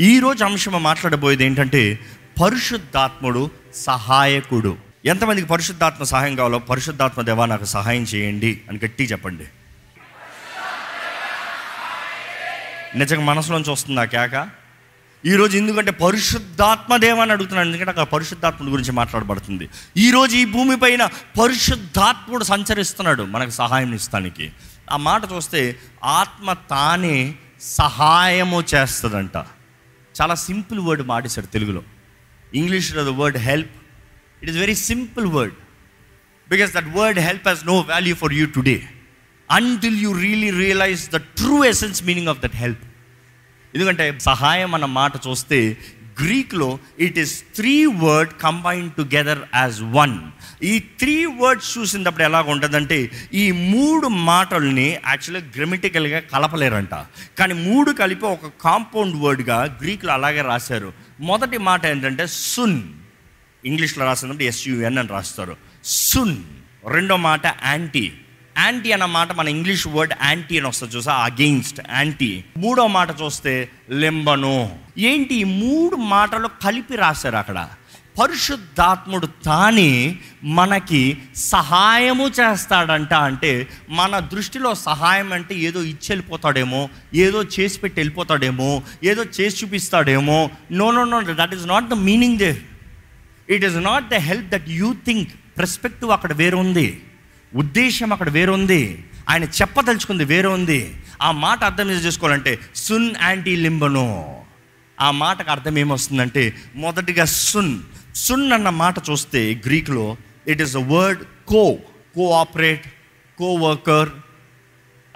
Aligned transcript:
ఈరోజు 0.00 0.44
అంశం 0.44 0.82
మాట్లాడబోయేది 0.82 1.44
ఏంటంటే 1.44 1.98
పరిశుద్ధాత్ముడు 2.42 3.50
సహాయకుడు. 3.74 4.76
ఎంతమందికి 5.04 5.48
పరిశుద్ధాత్మ 5.48 6.04
సహాయం 6.04 6.36
కావాలో 6.36 6.58
పరిశుద్ధాత్మ 6.58 7.22
దేవా 7.22 7.46
నాకు 7.46 7.64
సహాయం 7.64 8.02
చేయండి 8.02 8.60
అని 8.68 8.80
గట్టి 8.84 9.04
చెప్పండి. 9.04 9.44
నిజంగా 12.98 13.22
మనసులోంచి 13.22 13.70
వస్తుంది 13.70 14.00
ఆ 14.00 14.04
కేక 14.04 14.48
ఈరోజు 15.26 15.56
ఎందుకంటే 15.56 15.90
పరిశుద్ధాత్మ 15.90 16.96
దేవాన్ని 16.96 17.22
అని 17.22 17.32
అడుగుతున్నాను 17.32 17.68
ఎందుకంటే 17.68 17.90
అక్కడ 17.90 18.02
పరిశుద్ధాత్ముడి 18.02 18.70
గురించి 18.70 18.92
మాట్లాడబడుతుంది. 18.92 19.68
ఈరోజు 19.96 20.36
ఈ 20.36 20.44
భూమిపైన 20.44 21.04
పరిశుద్ధాత్ముడు 21.40 22.44
సంచరిస్తున్నాడు 22.44 23.22
మనకు 23.22 23.50
సహాయం 23.50 23.94
ఇస్తానికి. 23.94 24.52
ఆ 24.90 24.96
మాట 24.96 25.22
చూస్తే 25.32 25.76
ఆత్మ 26.04 26.52
తానే 26.52 27.34
సహాయము 27.60 28.64
చేస్తుందంట. 28.74 29.44
చాలా 30.20 30.34
సింపుల్ 30.34 30.80
వర్డ్ 30.80 31.02
మాటేశాడు 31.08 31.46
తెలుగులో. 31.46 31.82
ఇంగ్లీష్లో 32.54 33.04
the 33.04 33.08
word 33.08 33.36
help 33.36 33.72
it 34.42 34.50
is 34.50 34.58
very 34.58 34.74
simple 34.74 35.26
word 35.26 35.54
because 36.48 36.72
that 36.72 36.96
word 36.96 37.18
help 37.18 37.42
has 37.42 37.66
no 37.66 37.76
value 37.88 38.14
for 38.14 38.32
you 38.32 38.46
today 38.46 38.76
until 39.50 39.96
you 40.00 40.12
really 40.20 40.50
realize 40.50 41.10
the 41.10 41.16
true 41.16 41.64
essence 41.64 42.02
meaning 42.02 42.28
of 42.28 42.40
that 42.40 42.56
help 42.56 42.84
ఎందుకంటే 43.74 44.18
సహాయం 44.18 44.74
అన్న 44.74 44.84
మాట 44.84 45.12
చూస్తే 45.28 45.58
గ్రీక్లో 46.20 46.78
it 46.98 47.18
is 47.18 47.42
three 47.54 47.86
word 47.86 48.32
combine 48.40 48.90
together 48.90 49.38
as 49.54 49.82
one 49.82 50.18
ఈ 50.62 50.78
three 50.78 51.26
words 51.26 51.78
చూసినప్పుడు 51.78 52.24
ఎలాగ 52.24 52.50
ఉంటుందంటే 52.50 53.10
ఈ 53.34 53.50
మూడు 53.50 54.06
మాటల్ని 54.06 54.98
యాక్చువల్గా 55.06 55.50
గ్రామటికల్గా 55.56 56.20
కలపలేరంట. 56.20 56.94
కానీ 57.38 57.54
మూడు 57.54 57.90
కలిపి 57.90 58.24
ఒక 58.24 58.50
కాంపౌండ్ 58.60 59.16
వర్డ్గా 59.22 59.78
గ్రీక్లో 59.82 60.12
అలాగే 60.12 60.42
రాశారు. 60.42 60.92
మొదటి 61.20 61.58
మాట 61.58 61.86
ఏంటంటే 61.86 62.26
సున్ 62.26 62.82
ఇంగ్లీష్లో 63.64 64.04
రాసిందంటే 64.04 64.44
ఎస్యుఎన్ 64.44 64.98
అని 64.98 65.08
రాస్తారు. 65.08 65.56
సున్ 65.84 66.36
రెండో 66.88 67.16
మాట 67.16 67.46
యాంటీ 67.46 68.12
యాంటీ 68.58 68.92
అన్న 68.92 69.04
మాట 69.04 69.32
మన 69.32 69.48
ఇంగ్లీష్ 69.48 69.86
వర్డ్ 69.86 70.14
యాంటీ 70.22 70.58
అని 70.58 70.68
వస్తుంది 70.68 70.96
చూసా? 70.96 71.12
అగెయిన్స్ట్ 71.12 71.80
యాంటీ 71.92 72.44
మూడో 72.58 72.86
మాట 72.86 73.08
చూస్తే 73.22 73.68
లెంబను. 73.90 74.78
ఏంటి? 74.98 75.34
ఈ 75.34 75.44
మూడు 75.44 75.96
మాటలు 75.96 76.48
కలిపి 76.64 76.96
రాశారు 76.96 77.36
అక్కడ. 77.36 77.68
పరిశుద్ధాత్ముడు 78.20 79.26
తానే 79.26 80.16
మనకి 80.42 81.18
సహాయము 81.36 82.30
చేస్తాడంట 82.40 83.14
అంటే 83.14 83.68
మన 83.88 84.18
దృష్టిలో 84.18 84.74
సహాయం 84.74 85.32
అంటే 85.32 85.54
ఏదో 85.54 85.80
ఇచ్చి 85.80 86.08
వెళ్ళిపోతాడేమో 86.08 86.88
ఏదో 87.14 87.42
చేసి 87.42 87.78
పెట్టి 87.78 88.00
వెళ్ళిపోతాడేమో 88.00 88.82
ఏదో 89.04 89.24
చేసి 89.40 89.64
చూపిస్తాడేమో. 89.64 90.50
No 90.72 90.90
no 90.90 91.04
no 91.04 91.20
that 91.34 91.54
is 91.54 91.66
not 91.66 91.88
the 91.88 91.92
meaning 91.92 92.38
they 92.38 92.56
it 93.50 93.64
is 93.64 93.76
not 93.76 94.08
the 94.08 94.14
help 94.14 94.48
that 94.48 94.68
you 94.68 94.94
think 95.06 95.28
perspective 95.58 96.10
అక్కడ 96.10 96.32
వేరు 96.32 96.56
ఉంది 96.56 97.02
ఉద్దేశం 97.56 98.12
అక్కడ 98.12 98.28
వేరుంది. 98.28 99.04
ఆయన 99.28 99.44
చెప్పదలుచుకుంది 99.44 100.24
వేరే 100.24 100.48
ఉంది 100.48 100.80
ఆ 101.22 101.30
మాట 101.30 101.64
అర్థం 101.64 101.90
చేసుకోవాలంటే 101.90 102.58
సున్ 102.74 103.14
యాంటీ 103.22 103.56
లింబను 103.56 104.06
ఆ 105.00 105.10
మాటకు 105.10 105.50
అర్థం 105.50 105.78
ఏమొస్తుందంటే 105.78 106.54
మొదటిగా 106.74 107.24
సున్. 107.24 107.80
సున్ 108.14 108.52
అన్న 108.52 108.68
మాట 108.68 108.94
చూస్తే 109.10 109.62
గ్రీక్లో 109.66 110.16
it 110.46 110.62
is 110.62 110.76
a 110.76 110.80
word 110.80 111.22
co 111.48 111.74
cooperate 112.16 112.86
co 113.38 113.54
worker 113.54 114.08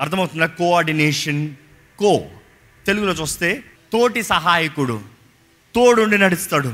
అర్థమవుతుందా? 0.00 0.46
కోఆర్డినేషన్ 0.46 1.54
కో 1.98 2.24
తెలుగులో 2.86 3.12
చూస్తే 3.12 3.64
తోటి 3.92 4.22
సహాయకుడు 4.22 5.00
తోడుండి 5.74 6.18
నడుస్తాడు 6.18 6.72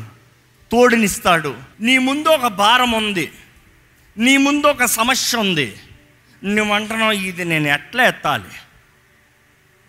తోడునిస్తాడు. 0.72 1.54
నీ 1.80 1.98
ముందు 1.98 2.28
ఒక 2.28 2.46
భారం 2.46 2.90
ఉంది. 2.90 3.30
నీ 4.18 4.36
ముందు 4.36 4.66
ఒక 4.66 4.84
సమస్య 4.84 5.38
ఉంది. 5.38 5.76
నువ్వు 6.44 6.74
అంటున్నావు 6.74 7.12
ఇది 7.12 7.44
నేను 7.44 7.68
ఎట్లా 7.68 8.04
ఎత్తాలి? 8.04 8.48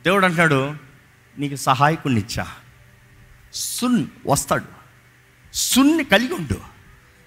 దేవుడు 0.04 0.26
అంటాడు 0.26 0.74
నీకు 1.38 1.56
సహాయకుడిని 1.56 2.22
ఇచ్చా. 2.22 2.48
సున్ 3.54 4.06
వస్తాడు. 4.28 4.66
సున్ని 5.54 6.04
కలిగి 6.04 6.34
ఉండు. 6.34 6.62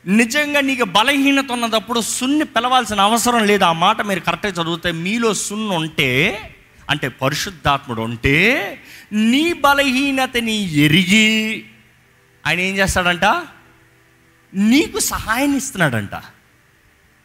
నిజంగా 0.07 0.61
నీకు 0.61 0.85
బలహీనత 0.85 1.53
ఉన్నదప్పుడు 1.53 2.01
సున్ని 2.01 2.45
పిలవాల్సిన 2.45 3.01
అవసరం 3.01 3.47
లేదు. 3.47 3.65
ఆ 3.65 3.73
మాట 3.73 4.01
మీరు 4.01 4.21
కరెక్ట్గా 4.21 4.53
చదివితే 4.53 4.93
మీలో 4.93 5.35
సున్ను 5.35 5.75
ఉంటే 5.75 6.41
అంటే 6.91 7.09
పరిశుద్ధాత్ముడు 7.09 8.03
ఉంటే 8.03 8.83
నీ 9.13 9.53
బలహీనతని 9.53 10.79
ఎరిగి 10.79 11.65
ఆయన 12.47 12.61
ఏం 12.61 12.77
చేస్తాడంట? 12.77 13.25
నీకు 14.55 14.99
సహాయం 14.99 15.57
ఇస్తున్నాడంట. 15.57 16.11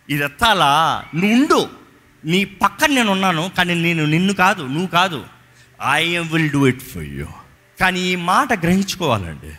ఇది 0.09 0.23
ఎత్తాలా 0.23 1.03
నువ్వు 1.15 1.37
ఉండు 1.37 1.69
నీ 2.25 2.45
పక్కన 2.45 2.89
నేను 2.89 3.11
ఉన్నాను 3.11 3.51
కానీ 3.57 3.73
నేను 3.73 4.05
నిన్ను 4.05 4.33
కాదు 4.33 4.63
నువ్వు 4.63 4.87
కాదు. 4.87 5.25
I 5.91 6.17
will 6.17 6.49
do 6.49 6.67
it 6.67 6.81
for 6.81 7.03
you 7.03 7.27
కానీ 7.81 7.99
ఈ 7.99 8.15
మాట 8.15 8.53
గ్రహించుకోవాలండి. 8.53 9.53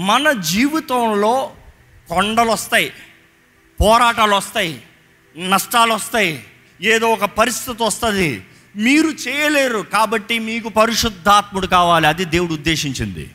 మన 0.00 0.32
జీవితంలో 0.32 1.52
కొండలు 2.08 2.50
వస్తాయి 2.50 2.92
పోరాటాలు 3.80 4.34
వస్తాయి 4.34 4.82
నష్టాలు 5.38 5.92
వస్తాయి 5.92 6.44
ఏదో 6.82 7.12
ఒక 7.12 7.24
పరిస్థితి 7.24 7.82
వస్తుంది. 7.82 8.44
మీరు 8.76 9.08
చేయలేరు 9.08 9.78
కాబట్టి 9.78 10.38
మీకు 10.38 10.68
పరిశుద్ధాత్ముడు 10.68 11.66
కావాలి 11.66 12.06
అది 12.06 12.24
దేవుడు 12.24 12.54
ఉద్దేశించింది. 12.54 13.30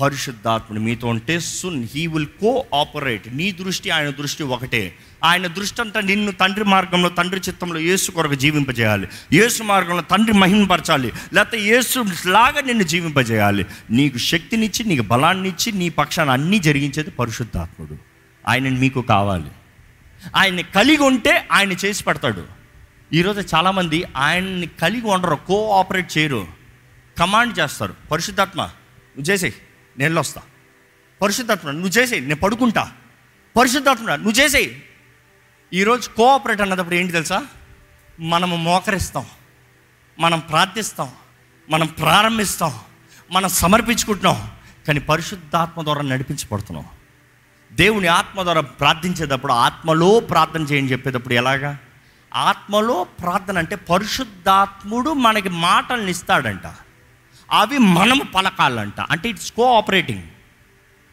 పరిశుద్ధాత్ముడు 0.00 0.80
మీతో 0.80 1.08
ఉంటే 1.08 1.40
సున్ 1.40 1.88
హీ 1.94 2.06
విల్ 2.06 2.26
కో 2.26 2.64
ఆపరేట్ 2.80 3.36
నీ 3.36 3.52
దృష్టి 3.52 3.90
ఆయన 3.90 4.10
దృష్టి 4.10 4.42
ఒకటే. 4.42 4.96
ఆయన 5.24 5.46
దృష్టి 5.46 5.80
అంతా 5.80 6.00
నిన్ను 6.00 6.32
తండ్రి 6.32 6.64
మార్గంలో 6.64 7.08
తండ్రి 7.08 7.40
చిత్తంలో 7.48 7.80
యేసు 7.80 8.10
కొరకు 8.10 8.34
జీవింపజేయాలి. 8.34 9.08
యేసు 9.32 9.62
మార్గంలో 9.62 10.02
తండ్రి 10.02 10.32
మహిమపరచాలి 10.32 11.12
లేకపోతే 11.32 11.60
యేసు 11.60 12.04
లాగా 12.26 12.60
నిన్ను 12.60 12.82
జీవింపజేయాలి. 12.82 13.66
నీకు 13.90 14.18
శక్తినిచ్చి 14.18 14.84
నీకు 14.84 15.02
బలాన్ని 15.02 15.48
ఇచ్చి 15.48 15.72
నీ 15.72 15.88
పక్షాన్ని 15.88 16.32
అన్నీ 16.32 16.58
జరిగించేది 16.58 17.10
పరిశుద్ధాత్ముడు. 17.10 17.96
ఆయన 18.48 18.68
మీకు 18.68 19.02
కావాలి. 19.02 19.50
ఆయన్ని 20.36 20.62
కలిగి 20.62 21.02
ఉంటే 21.02 21.48
ఆయన 21.52 21.72
చేసి 21.72 22.04
పెడతాడు. 22.04 22.44
ఈరోజు 23.12 23.40
చాలామంది 23.54 24.04
ఆయన్ని 24.16 24.66
కలిగి 24.66 25.06
ఉండరు 25.06 25.34
కోఆపరేట్ 25.34 26.18
చేయరు. 26.18 26.46
కమాండ్ 27.18 27.58
చేస్తారు. 27.58 27.94
పరిశుద్ధాత్మ 28.10 28.62
నువ్వు 28.62 29.22
చేసేయి 29.22 29.54
నేను 29.98 30.20
వస్తా 30.20 30.42
పరిశుద్ధాత్మ 31.22 31.70
నువ్వు 31.70 31.88
చేసేయి 31.88 32.22
నేను 32.22 32.36
పడుకుంటా. 32.36 32.92
పరిశుద్ధాత్మ 33.56 34.14
నువ్వు 34.14 34.32
చేసేయి. 34.32 34.82
ఈరోజు 35.74 36.08
కోఆపరేట్ 36.08 36.60
అన్నప్పుడు 36.60 36.94
ఏంటి 36.94 37.12
తెలుసా? 37.12 37.46
మనము 38.20 38.56
మోకరిస్తాం 38.56 39.26
మనం 40.18 40.38
ప్రార్థిస్తాం 40.38 41.10
మనం 41.70 41.86
ప్రారంభిస్తాం 41.86 42.78
మనం 43.30 43.48
సమర్పించుకుంటున్నాం 43.48 44.50
కానీ 44.88 45.00
పరిశుద్ధాత్మ 45.00 45.82
ద్వారా 45.82 46.02
నడిపించబడుతున్నాం. 46.02 46.84
దేవుని 47.72 48.06
ఆత్మ 48.06 48.42
ద్వారా 48.42 48.60
ప్రార్థించేటప్పుడు 48.60 49.52
ఆత్మలో 49.52 50.20
ప్రార్థన 50.20 50.62
చేయని 50.62 50.92
చెప్పేటప్పుడు 50.92 51.34
ఎలాగా? 51.34 51.78
ఆత్మలో 52.34 53.04
ప్రార్థన 53.04 53.58
అంటే 53.58 53.76
పరిశుద్ధాత్ముడు 53.76 55.12
మనకి 55.12 55.48
మాటలను 55.48 56.08
ఇస్తాడంట. 56.08 56.74
అవి 57.50 57.78
మనము 57.78 58.24
పలకాలంట. 58.24 59.00
అంటే 59.00 59.28
it's 59.28 59.52
cooperating. 59.52 60.22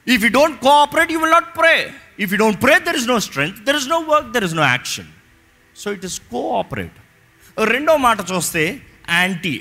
If 0.08 0.24
you 0.24 0.30
don't 0.30 0.62
cooperate 0.62 1.12
you 1.12 1.20
will 1.20 1.32
not 1.32 1.58
pray 1.58 1.94
if 2.24 2.32
you 2.34 2.38
don't 2.44 2.60
pray 2.66 2.76
there 2.88 2.98
is 3.02 3.10
no 3.14 3.18
strength 3.28 3.60
there 3.68 3.78
is 3.82 3.90
no 3.96 4.00
work 4.14 4.30
there 4.36 4.46
is 4.50 4.56
no 4.62 4.66
action 4.76 5.10
so 5.82 5.94
it 5.98 6.06
is 6.10 6.18
cooperate 6.36 6.98
రెండో 7.76 7.94
మాట 8.08 8.20
చూస్తే 8.32 8.64
యాంటీ 9.20 9.56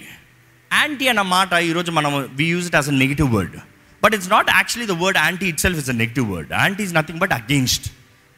యాంటీ 0.71 1.07
అన్న 1.13 1.23
మాట 1.37 1.53
ఈరోజు 1.71 1.91
మనం 1.99 2.15
we 2.41 2.47
use 2.55 2.67
it 2.71 2.79
as 2.81 2.89
a 2.95 2.97
negative 3.05 3.29
word 3.37 3.57
but 4.03 4.15
it's 4.17 4.31
not 4.37 4.49
actually 4.59 4.89
the 4.95 4.97
word 5.05 5.19
anti 5.27 5.47
itself 5.67 5.79
is 5.83 5.91
a 5.95 5.97
negative 6.03 6.27
word 6.35 6.51
anti 6.65 6.83
is 6.89 6.95
nothing 7.01 7.21
but 7.25 7.35
against 7.41 7.87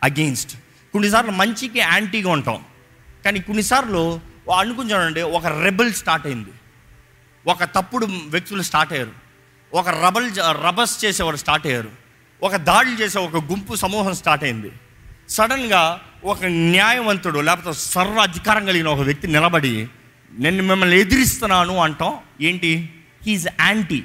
against 0.09 0.53
కొన్నిసార్లు 0.95 1.33
మంచికి 1.41 1.81
యాంటీగా 1.93 2.31
ఉంటాం. 2.37 2.61
కానీ 3.25 3.39
కొన్నిసార్లు 3.49 4.03
అనుకుంటానండి 4.61 5.23
ఒక 5.39 5.47
రెబల్ 5.65 5.91
స్టార్ట్ 5.99 6.25
అయింది. 6.29 6.53
ఒక 7.47 7.65
తప్పుడు 7.75 8.05
వ్యక్తులు 8.35 8.63
స్టార్ట్ 8.69 8.93
అయ్యారు. 8.93 9.13
ఒక 9.73 9.89
రబల్ 10.05 10.27
రబస్ 10.67 10.95
చేసేవారు 11.05 11.39
స్టార్ట్ 11.45 11.67
అయ్యారు. 11.67 11.91
ఒక 12.43 12.57
దాడి 12.57 12.91
చేసే 12.91 13.19
ఒక 13.19 13.37
గుంపు 13.37 13.75
సమూహం 13.75 14.15
స్టార్ట్ 14.15 14.45
అయింది. 14.45 14.71
సడన్గా 15.29 16.01
ఒక 16.25 16.45
న్యాయవంతుడు 16.45 17.41
లేకపోతే 17.41 17.79
సర్వ 17.79 18.19
అధికారం 18.19 18.67
కలిగిన 18.67 18.89
ఒక 18.89 19.01
వ్యక్తి 19.01 19.27
నిలబడి 19.27 19.89
నేను 20.33 20.63
మిమ్మల్ని 20.63 21.01
ఎదిరిస్తున్నాను 21.01 21.77
అంటాం. 21.77 22.19
ఏంటి? 22.41 22.91
హీజ్ 23.27 23.49
యాంటీ 23.61 24.05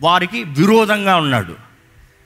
వారికి 0.00 0.44
విరోధంగా 0.44 1.16
ఉన్నాడు. 1.16 1.56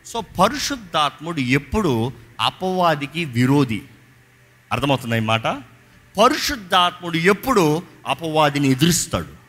సో 0.07 0.21
పరిశుద్ధాత్ముడు 0.21 1.41
ఎప్పుడు 1.41 2.13
అపవాదికి 2.41 3.25
విరోధి. 3.25 3.83
అర్థమవుతుంది 4.73 5.17
ఈ 5.17 5.21
మాట? 5.21 5.47
పరిశుద్ధాత్ముడు 6.23 7.17
ఎప్పుడు 7.17 7.83
అపవాదిని 8.07 8.69
ఎదురుస్తాడు. 8.69 9.40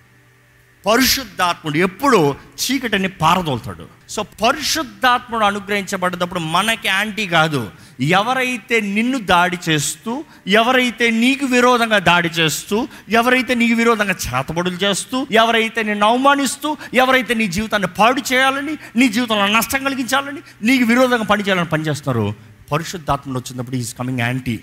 పరిశుద్ధాత్ముడు 0.85 1.77
ఎప్పుడు 1.77 2.35
చీకటిని 2.61 3.07
పారదోలుతాడు. 3.07 3.87
సో 4.09 4.23
పరిశుద్ధాత్ముడు 4.23 5.45
అనుగ్రహించబడ్డప్పుడు 5.45 6.39
మనకి 6.39 6.87
యాంటీ 6.87 7.27
కాదు. 7.27 7.71
ఎవరైతే 8.01 8.81
నిన్ను 8.81 9.19
దాడి 9.19 9.57
చేస్తూ 9.69 10.23
ఎవరైతే 10.47 11.09
నీకు 11.09 11.45
విరోధంగా 11.45 11.99
దాడి 11.99 12.27
చేస్తూ 12.27 12.87
ఎవరైతే 13.09 13.55
నీకు 13.55 13.75
విరోధంగా 13.75 14.15
చేతబడులు 14.27 14.75
చేస్తూ 14.75 15.27
ఎవరైతే 15.31 15.83
నిన్ను 15.83 16.07
అవమానిస్తూ 16.07 16.77
ఎవరైతే 16.93 17.33
నీ 17.33 17.47
జీవితాన్ని 17.47 17.87
పాడు 17.87 18.21
చేయాలని 18.33 18.77
నీ 18.95 19.07
జీవితంలో 19.07 19.47
నష్టం 19.47 19.83
కలిగించాలని 19.83 20.41
నీకు 20.63 20.83
విరోధంగా 20.83 21.23
పనిచేయాలని 21.23 21.65
పనిచేస్తున్నారు 21.65 22.35
పరిశుద్ధాత్ముడు 22.71 23.39
వచ్చినప్పుడు 23.39 23.75
ఈజ్ 23.75 23.95
కమింగ్ 23.95 24.19
యాంటీ. 24.19 24.59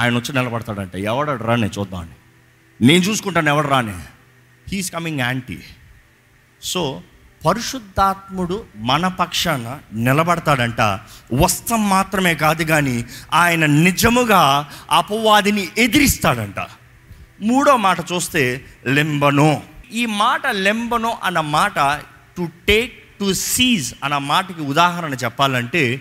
ఆయన 0.00 0.14
వచ్చి 0.14 0.34
నిలబడతాడంటే 0.34 1.00
ఎవడ 1.00 1.30
రానే 1.30 1.70
చూద్దామని 1.78 2.16
నేను 2.86 3.02
చూసుకుంటాను 3.04 3.48
ఎవడు 3.48 3.68
రానే. 3.68 3.94
హీస్ 4.72 4.92
కమింగ్ 4.92 5.20
యాంటీ 5.20 5.58
సో 6.62 7.02
పరిశుద్ధాత్ముడు 7.46 8.64
మన 8.76 9.08
పక్షాన 9.08 9.78
నిలబడతాడంట. 9.92 10.80
వస్త్రం 11.34 11.88
మాత్రమే 11.88 12.34
కాదు 12.34 12.62
కానీ 12.62 13.04
ఆయన 13.32 13.66
నిజముగా 13.66 14.70
అపవాదిని 14.90 15.68
ఎదిరిస్తాడంట. 15.78 16.66
మూడో 17.40 17.76
మాట 17.76 18.00
చూస్తే 18.00 18.64
లెంబనో. 18.86 19.62
ఈ 19.92 20.06
మాట 20.06 20.46
లెంబనో 20.46 21.18
అన్న 21.24 21.40
మాట 21.40 21.78
టు 22.36 22.48
టేక్ 22.68 23.18
టు 23.18 23.32
సీజ్ 23.32 23.94
అన్న 24.04 24.18
మాటకి 24.18 24.60
ఉదాహరణ 24.60 25.14
చెప్పాలంటే 25.14 26.00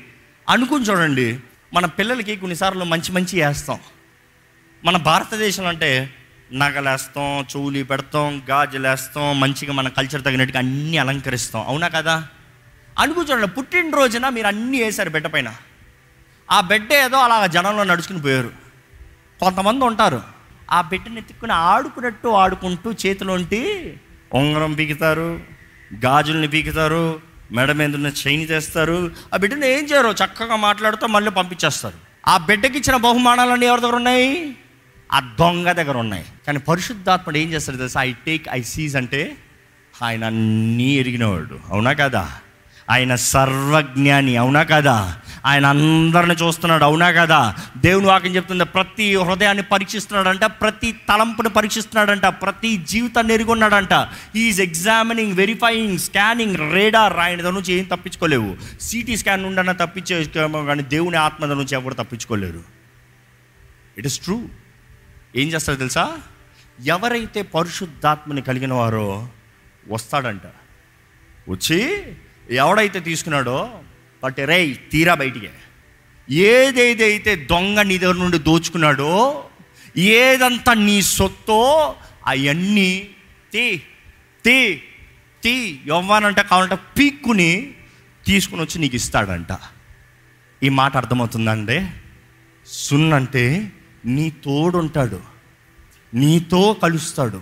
అనుకుని 0.50 0.86
చూడండి. 0.86 1.40
మన 1.74 1.86
పిల్లలకి 1.86 2.36
కొన్నిసార్లు 2.36 2.86
మంచి 2.86 3.12
మంచి 3.12 3.44
వేస్తాం 3.44 3.80
మన 4.86 4.98
భారతదేశంలో 4.98 5.70
అంటే 5.70 6.10
నగలేస్తాం 6.54 7.46
చెవులు 7.56 7.84
పెడతాం 7.84 8.42
గాజులు 8.50 8.88
వేస్తాం 8.88 9.40
మంచిగా 9.40 9.74
మన 9.74 9.88
కల్చర్ 9.88 10.24
తగినట్టుగా 10.24 10.60
అన్నీ 10.60 10.98
అలంకరిస్తాం. 10.98 11.66
అవునా 11.68 11.88
కదా? 11.88 12.28
అనుకు 13.00 13.24
చూడండి 13.24 13.48
పుట్టినరోజున 13.48 14.30
మీరు 14.30 14.48
అన్నీ 14.48 14.82
వేశారు 14.82 15.10
బిడ్డ 15.10 15.28
పైన. 15.28 15.56
ఆ 16.52 16.62
బిడ్డ 16.62 16.94
ఏదో 16.94 17.18
అలా 17.18 17.48
జనంలో 17.48 17.84
నడుచుకుని 17.84 18.22
పోయారు. 18.22 18.52
కొంతమంది 19.40 19.86
ఉంటారు 19.86 20.22
ఆ 20.72 20.82
బిడ్డని 20.82 21.18
ఎత్తుక్కుని 21.18 21.54
ఆడుకున్నట్టు 21.54 22.28
ఆడుకుంటూ 22.28 22.92
చేతిలోంటి 22.92 23.94
ఉంగరం 24.34 24.74
పీకుతారు 24.74 25.40
గాజుల్ని 26.06 26.48
పీకుతారు 26.48 27.20
మెడ 27.52 27.72
మీద 27.72 27.96
ఉన్న 27.96 28.08
చైన్ 28.08 28.42
చేస్తారు 28.42 29.12
ఆ 29.34 29.38
బిడ్డను 29.38 29.66
ఏం 29.66 29.86
చేయరు 29.86 30.10
చక్కగా 30.10 30.56
మాట్లాడుతూ 30.56 31.08
మళ్ళీ 31.08 31.32
పంపించేస్తారు. 31.32 31.96
ఆ 32.28 32.38
బిడ్డకి 32.38 32.78
ఇచ్చిన 32.78 32.96
బహుమానాలన్నీ 32.96 33.66
ఎవరి 33.66 33.82
దగ్గర 33.82 33.96
ఉన్నాయి? 33.96 34.56
ఆ 35.14 35.20
దొంగ 35.20 35.72
దగ్గర 35.72 35.98
ఉన్నాయి. 35.98 36.26
కానీ 36.48 36.60
పరిశుద్ధాత్ముడు 36.60 37.38
ఏం 37.38 37.54
చేస్తాడు 37.54 37.78
తెలుసా? 37.78 38.02
ఐ 38.02 38.14
టేక్ 38.26 38.48
ఐ 38.52 38.62
సీజ్ 38.62 38.96
అంటే 38.96 39.38
ఆయన 40.04 40.24
అన్నీ 40.24 40.94
ఎరిగినవాడు. 40.94 41.60
అవునా 41.70 41.94
కదా? 41.94 42.32
ఆయన 42.90 43.16
సర్వజ్ఞాని 43.16 44.38
అవునా 44.38 44.64
కదా? 44.64 45.18
ఆయన 45.46 45.66
అందరిని 45.66 46.34
చూస్తున్నాడు 46.34 46.84
అవునా 46.84 47.12
కదా? 47.12 47.56
దేవుని 47.78 48.06
వాక్యం 48.06 48.36
చెప్తుంది 48.36 48.66
ప్రతి 48.66 49.16
హృదయాన్ని 49.16 49.64
పరీక్షిస్తున్నాడంట 49.64 50.46
ప్రతి 50.46 50.92
తలంపుని 50.92 51.50
పరీక్షిస్తున్నాడంట 51.50 52.26
ప్రతి 52.26 52.78
జీవితాన్ని 52.78 53.34
ఎరుగున్నాడంట. 53.34 54.08
Is 54.36 54.62
examining 54.62 55.34
verifying 55.34 55.98
scanning 55.98 56.74
radar 56.74 57.18
ఆయన 57.18 57.42
నుంచి 57.42 57.74
ఏం 57.74 57.84
తప్పించుకోలేవు. 57.84 58.58
సిటీ 58.82 59.18
స్కాన్ 59.18 59.44
నుండన్నా 59.44 59.74
తప్పించేమో 59.74 60.66
కానీ 60.66 60.84
దేవుని 60.84 61.18
ఆత్మ 61.18 61.46
నుంచి 61.46 61.74
ఎవరు 61.74 61.94
తప్పించుకోలేరు. 61.94 62.64
ఇట్ 63.98 64.06
ఇస్ 64.06 64.20
ట్రూ 64.20 64.42
ఏం 65.38 65.48
చేస్తారో 65.48 65.78
తెలుసా? 65.78 66.18
ఎవరైతే 66.86 67.42
పరిశుద్ధాత్మని 67.42 68.42
కలిగిన 68.42 68.74
వారో 68.74 69.30
వస్తాడంట. 69.88 70.42
వచ్చి 71.50 72.04
ఎవడైతే 72.50 73.00
తీసుకున్నాడో 73.00 73.80
బట్ 74.24 74.40
రే 74.40 74.74
తీరా 74.92 75.14
బయటికి. 75.14 75.50
ఏదేదైతే 76.30 77.36
దొంగ 77.36 77.82
నీ 77.82 77.98
దగ్గర 77.98 78.16
నుండి 78.16 78.38
దోచుకున్నాడో 78.38 79.44
ఏదంతా 79.98 80.74
నీ 80.74 81.02
సొత్తో 81.02 81.96
అవన్నీ 82.28 83.10
తీ 83.54 83.78
తీ 84.46 84.76
తీ 85.44 85.80
ఇవ్వనంటే 85.86 86.44
కావాలంటే 86.44 86.76
పీక్కుని 86.76 87.76
తీసుకుని 88.26 88.62
వచ్చి 88.62 88.80
నీకు 88.80 88.96
ఇస్తాడంట. 88.96 89.58
ఈ 90.64 90.70
మాట 90.70 90.98
అర్థమవుతుందండి? 90.98 91.88
సున్నంటే 92.66 93.56
అంటే 93.56 93.72
నీ 94.08 94.30
తోడుంటాడు 94.30 95.20
నీతో 96.14 96.76
కలుస్తాడు. 96.84 97.42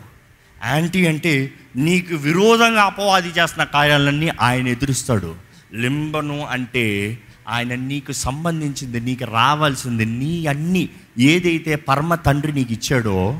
యాంటీ 0.65 1.07
అంటే 1.07 1.53
నీకు 1.75 2.15
విరోధంగా 2.15 2.83
అపవాది 2.83 3.27
చేస్తున్న 3.27 3.63
కార్యాలన్నీ 3.63 4.29
ఆయన 4.41 4.67
ఎదురుస్తాడు. 4.67 5.35
లింబను 5.73 6.45
అంటే 6.45 7.17
ఆయన 7.47 7.75
నీకు 7.75 8.11
సంబంధించింది 8.11 8.99
నీకు 8.99 9.25
రావాల్సింది 9.25 10.05
నీ 10.05 10.45
అన్ని 10.45 10.89
ఏదైతే 11.19 11.75
పరమ 11.75 12.15
తండ్రి 12.15 12.51
నీకు 12.51 12.73
ఇచ్చాడో 12.73 13.39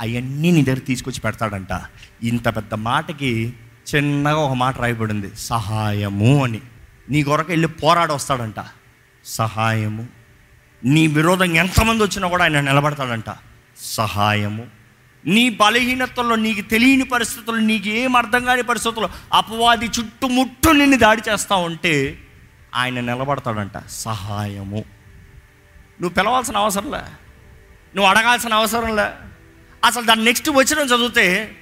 అవన్నీ 0.00 0.50
నీ 0.50 0.62
దగ్గర 0.62 0.78
తీసుకొచ్చి 0.78 1.20
పెడతాడంట. 1.20 1.80
ఇంత 2.22 2.56
పెద్ద 2.56 2.74
మాటకి 2.74 3.52
చిన్నగా 3.94 4.36
ఒక 4.36 4.52
మాట 4.52 4.80
రాయబడింది 4.80 5.30
సహాయము 5.38 6.44
అని. 6.44 6.60
నీ 7.10 7.22
కొరకు 7.22 7.50
వెళ్ళి 7.52 7.68
పోరాడొస్తాడంట. 7.68 8.64
సహాయము. 9.24 10.21
నీ 10.84 11.06
విరోధం 11.06 11.56
ఎంతమంది 11.56 12.02
వచ్చినా 12.02 12.28
కూడా 12.28 12.44
ఆయన 12.44 12.60
నిలబడతాడంట. 12.60 13.24
సహాయము. 13.82 14.66
నీ 15.26 15.50
బలహీనతల్లో 15.50 16.36
నీకు 16.36 16.60
తెలియని 16.60 17.04
పరిస్థితుల్లో 17.04 17.62
నీకు 17.62 17.88
ఏం 17.88 18.16
అర్థం 18.16 18.44
కాని 18.44 18.62
పరిస్థితుల్లో 18.62 19.10
అపవాది 19.32 19.86
చుట్టుముట్టు 19.86 20.70
నిన్ను 20.70 20.98
దాడి 20.98 21.22
చేస్తా 21.28 21.56
ఉంటే 21.56 22.18
ఆయన 22.74 23.00
నిలబడతాడంట. 23.00 23.86
సహాయము. 23.86 24.84
నువ్వు 26.00 26.08
పిలవాల్సిన 26.08 26.56
అవసరంలే 26.56 26.98
నువ్వు 27.96 28.06
అడగాల్సిన 28.06 28.54
అవసరంలే 28.54 29.10
అసలు 29.84 30.04
దాని 30.04 30.24
నెక్స్ట్ 30.24 30.50
వచ్చిన 30.50 30.78
చదివితే 30.78 31.56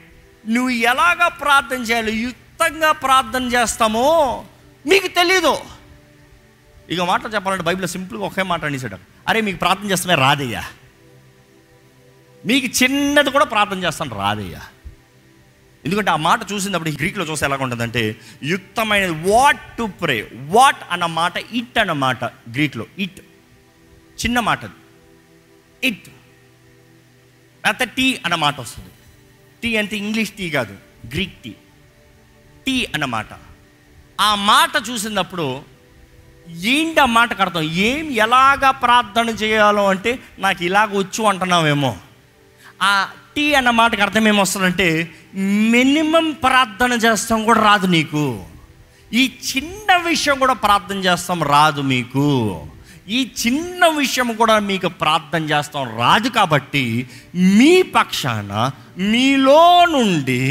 నువ్వు 0.49 0.71
ఎలాగ 0.71 1.29
ప్రార్థన 1.29 1.77
చేయాలి 1.77 2.17
యుక్తంగా 2.17 2.93
ప్రార్థన 2.93 3.45
చేస్తామో 3.45 4.45
మీకు 4.87 5.07
తెలీదు. 5.07 5.59
ఇక 6.91 7.01
మాట 7.01 7.21
చెప్పాలంటే 7.35 7.65
బైబిల్ 7.65 7.89
సింపుల్గా 7.89 8.27
ఒకే 8.27 8.43
మాట 8.43 8.65
అనేసాడు. 8.65 9.10
అరే 9.29 9.41
మీకు 9.41 9.59
ప్రార్థన 9.59 9.91
చేస్తామే 9.91 10.15
రాదయ్యా. 10.15 10.65
మీకు 12.47 12.67
చిన్నది 12.67 13.31
కూడా 13.31 13.45
ప్రార్థన 13.45 13.85
చేస్తాను 13.85 14.17
రాదయ్యా. 14.17 14.61
ఎందుకంటే 15.85 16.11
ఆ 16.11 16.17
మాట 16.17 16.53
చూసినప్పుడు 16.53 16.91
గ్రీక్లో 16.91 17.25
చూస్తే 17.25 17.47
ఎలా 17.47 17.57
ఉంటుందంటే 17.57 18.17
యుక్తమైనది 18.43 19.31
వాట్ 19.31 19.77
టు 19.77 19.83
ప్రే 19.83 20.31
వాట్ 20.35 20.77
అన్న 20.91 21.07
మాట 21.07 21.37
ఇట్ 21.37 21.79
అన్న 21.79 21.93
మాట 21.93 22.25
గ్రీక్లో 22.25 22.87
ఇట్ 22.99 23.21
చిన్న 24.25 24.41
మాట 24.41 24.61
ఇట్ 25.85 26.09
లేకపోతే 27.65 27.85
టీ 27.85 28.21
అన్న 28.25 28.35
మాట 28.35 28.61
వస్తుంది. 28.61 28.91
టీ 29.63 29.77
అంటే 29.77 29.97
ఇంగ్లీష్ 29.97 30.31
టీ 30.31 30.51
కాదు 30.51 30.77
గ్రీక్ 31.07 31.43
టీ. 31.43 31.55
టీ 32.67 32.85
అన్న 32.85 33.05
మాట. 33.05 33.27
ఆ 34.21 34.35
మాట 34.35 34.71
చూసినప్పుడు 34.91 35.63
ఏంటి 36.57 37.01
ఆ 37.01 37.05
మాటకు 37.05 37.43
అర్థం 37.43 37.63
ఏం 37.63 38.11
ఎలాగా 38.11 38.71
ప్రార్థన 38.71 39.29
చేయాలో 39.29 39.87
అంటే 39.87 40.19
నాకు 40.39 40.65
ఇలాగ 40.65 40.99
వచ్చు 40.99 41.25
అంటున్నావేమో. 41.25 41.97
ఆ 42.83 43.09
టీ 43.37 43.55
అన్న 43.55 43.71
మాటకు 43.71 44.03
అర్థం 44.03 44.29
ఏమొస్తుందంటే 44.29 45.11
మినిమం 45.45 46.31
ప్రార్థన 46.31 46.93
చేస్తాం 46.93 47.45
కూడా 47.45 47.61
రాదు 47.61 47.87
నీకు. 47.87 48.45
ఈ 49.13 49.33
చిన్న 49.57 49.97
విషయం 49.97 50.39
కూడా 50.39 50.53
ప్రార్థన 50.53 50.97
చేస్తాం 50.97 51.43
రాదు 51.43 51.81
మీకు. 51.81 52.67
ఈ 53.09 53.31
చిన్న 53.47 53.87
విషయం 53.87 54.35
కూడా 54.35 54.59
మీకు 54.59 54.89
ప్రార్థన 54.89 55.43
చేస్తాం 55.45 55.99
రాదు 55.99 56.29
కాబట్టి 56.29 57.07
మీ 57.37 57.83
పక్షాన 57.83 58.71
మీలో 58.99 59.87
నుండి 59.87 60.43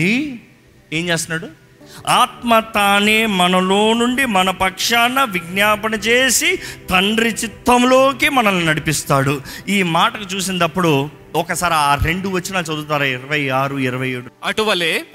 ఏం 0.94 1.10
చేస్తున్నాడు? 1.10 1.69
ఆత్మ 2.08 2.60
తానే 2.60 3.26
మనలో 3.26 3.94
నుండి 3.94 4.26
మన 4.26 4.50
పక్షాన 4.50 5.24
విజ్ఞాపన 5.24 5.94
చేసి 5.94 6.60
తండ్రి 6.90 7.30
చిత్తంలోకి 7.30 8.30
మనల్ని 8.30 8.66
నడిపిస్తాడు. 8.66 9.42
ఈ 9.70 9.84
మాటకు 9.84 10.36
చూసినప్పుడు 10.36 11.10
ఒకసారి 11.36 11.74
ఆ 11.76 11.96
రెండు 12.04 12.30
వచ్చినా 12.30 12.60
చదువుతారా? 12.60 13.06
ఇరవై 13.06 13.50
ఆరు 13.50 13.76
ఇరవై 13.80 14.10
ఏడు. 14.10 14.30
అటువలే 14.44 15.06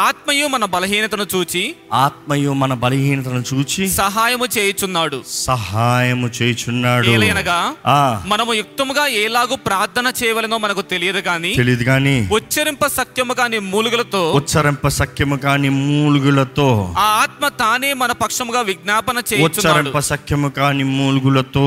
ఆత్మయు 0.00 0.46
మన 0.46 0.64
బలహీనతను 0.64 1.26
చూచి 1.34 1.62
ఆత్మయు 1.92 2.52
మన 2.52 2.74
బలహీనతను 2.74 3.44
చూచి 3.50 3.88
సహాయము 3.88 4.46
చేయుచున్నాడు. 4.58 5.18
సహాయము 5.26 6.28
చేయుచున్నాడు. 6.36 7.06
ఏలయనగా 7.08 7.58
ఆ, 7.86 8.22
మనము 8.26 8.54
యుక్తముగా 8.54 9.06
ఏలాగు 9.16 9.56
ప్రార్థన 9.66 10.12
చేయవలనో 10.22 10.58
మనకు 10.58 10.82
తెలియదు 10.82 11.18
గాని 11.18 11.52
తెలియదు 11.54 11.84
కానీ 11.84 12.16
ఉచ్చరింప 12.30 12.86
సత్యము 12.86 13.34
కాని 13.34 13.58
మూలుగులతో 13.58 14.32
ఉచ్చరింప 14.32 14.88
సఖ్యము 14.88 15.36
కాని 15.36 15.68
మూలుగులతో 15.80 16.68
ఆ 16.98 17.08
ఆత్మ 17.22 17.48
తానే 17.48 17.92
మన 17.94 18.12
పక్షముగా 18.12 18.60
విజ్ఞాపన 18.60 19.18
చేయుచున్నాడు. 19.32 19.58
ఉచ్చరింప 19.58 19.98
సఖ్యము 20.04 20.48
కాని 20.50 20.84
మూలుగులతో 20.84 21.66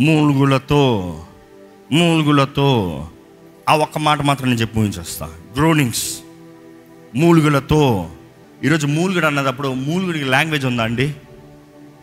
మూలుగులతో 0.00 0.82
మూలుగులతో 1.92 3.08
ఆ 3.68 3.76
ఒక్క 3.76 3.98
మాట 3.98 4.22
మాత్రం 4.22 4.48
నేను 4.48 4.60
చెప్పి 4.60 4.78
ముగించేస్తా. 4.78 5.30
గ్రోనింగ్స్ 5.56 6.20
మూలుగులతో. 7.14 8.10
ఈరోజు 8.64 8.86
మూలుగుడు 8.86 9.26
అన్నదప్పుడు 9.26 9.68
మూలుగుడికి 9.68 10.24
లాంగ్వేజ్ 10.24 10.66
ఉందా 10.66 10.82
అండి? 10.82 11.14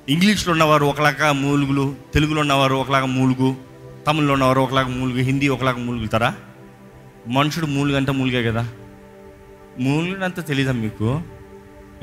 ఇంగ్లీష్లో 0.09 0.51
ఉన్నవారు 0.51 0.85
ఒకలాగా 0.85 1.31
మూలుగులు 1.31 1.95
తెలుగులో 2.13 2.41
ఉన్నవారు 2.41 2.75
ఒకలాగా 2.75 3.05
మూలుగు 3.05 3.55
తమిళ్ళో 4.07 4.33
ఉన్నవారు 4.33 4.59
ఒకలాగా 4.59 4.87
మూలుగు 4.87 5.17
హిందీ 5.17 5.47
ఒకలాగా 5.47 5.77
మూలుగుతారా? 5.77 6.35
మనుషుడు 7.27 7.65
మూలుగు 7.65 7.97
అంటే 7.97 8.11
మూలుగే 8.11 8.43
కదా. 8.43 8.69
మూలుగునంత 9.79 10.47
తెలీదా 10.47 10.71
మీకు? 10.71 11.21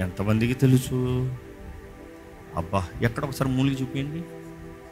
ఎంతమందికి 0.01 0.55
తెలుసు? 0.55 0.95
అబ్బా 2.57 2.85
ఎక్కడ 3.03 3.25
ఒకసారి 3.25 3.51
మూలిగి 3.51 3.83
చూపించండి 3.83 4.23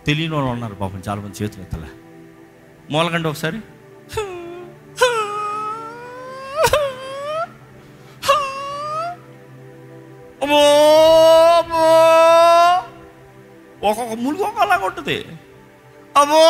తెలియని 0.07 0.35
వాళ్ళు 0.35 0.51
ఉన్నారు 0.51 0.75
పాపం 0.75 1.03
చాలా 1.09 1.21
మంది 1.21 1.45
చేతులు 1.45 1.63
ఎత్తలే 1.63 2.06
మూలకండి 2.91 3.29
ఒకసారి. 3.29 3.59
ఒక్కొక్క 13.83 14.15
ములుగు 14.15 14.43
ఒకలాగా 14.43 14.87
ఉంటుంది. 14.87 15.27
అమ్మో 16.17 16.43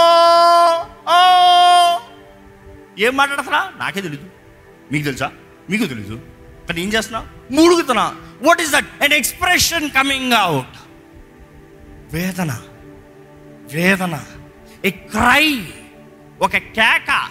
ఏం 2.98 3.16
మాట్లాడుతున్నా 3.16 3.72
నాకే 3.76 4.00
తెలీదు. 4.00 4.28
మీకు 4.92 5.04
తెలుసా? 5.04 5.32
మీకు 5.70 5.86
తెలీదు. 5.86 6.20
కానీ 6.68 6.82
ఏం 6.82 6.92
చేస్తున్నా? 6.92 7.28
మురుగుతున్నా 7.50 8.16
what 8.42 8.60
is 8.60 8.72
that 8.72 9.02
and 9.02 9.14
expression 9.14 9.90
coming 9.90 10.32
out 10.32 10.76
వేదన. 12.14 12.60
వేదన. 13.72 14.24
ఏ 14.84 14.90
క్రై 14.90 15.72
ఒక 16.42 16.56
కేక 16.56 17.28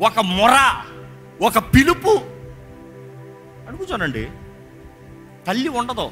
ఒక 0.00 0.18
మొర 0.18 0.84
ఒక 1.40 1.58
పిలుపు. 1.58 2.20
అడుగుచానండి 3.68 4.30
తల్లి 5.46 5.68
ఉండదు. 5.68 6.10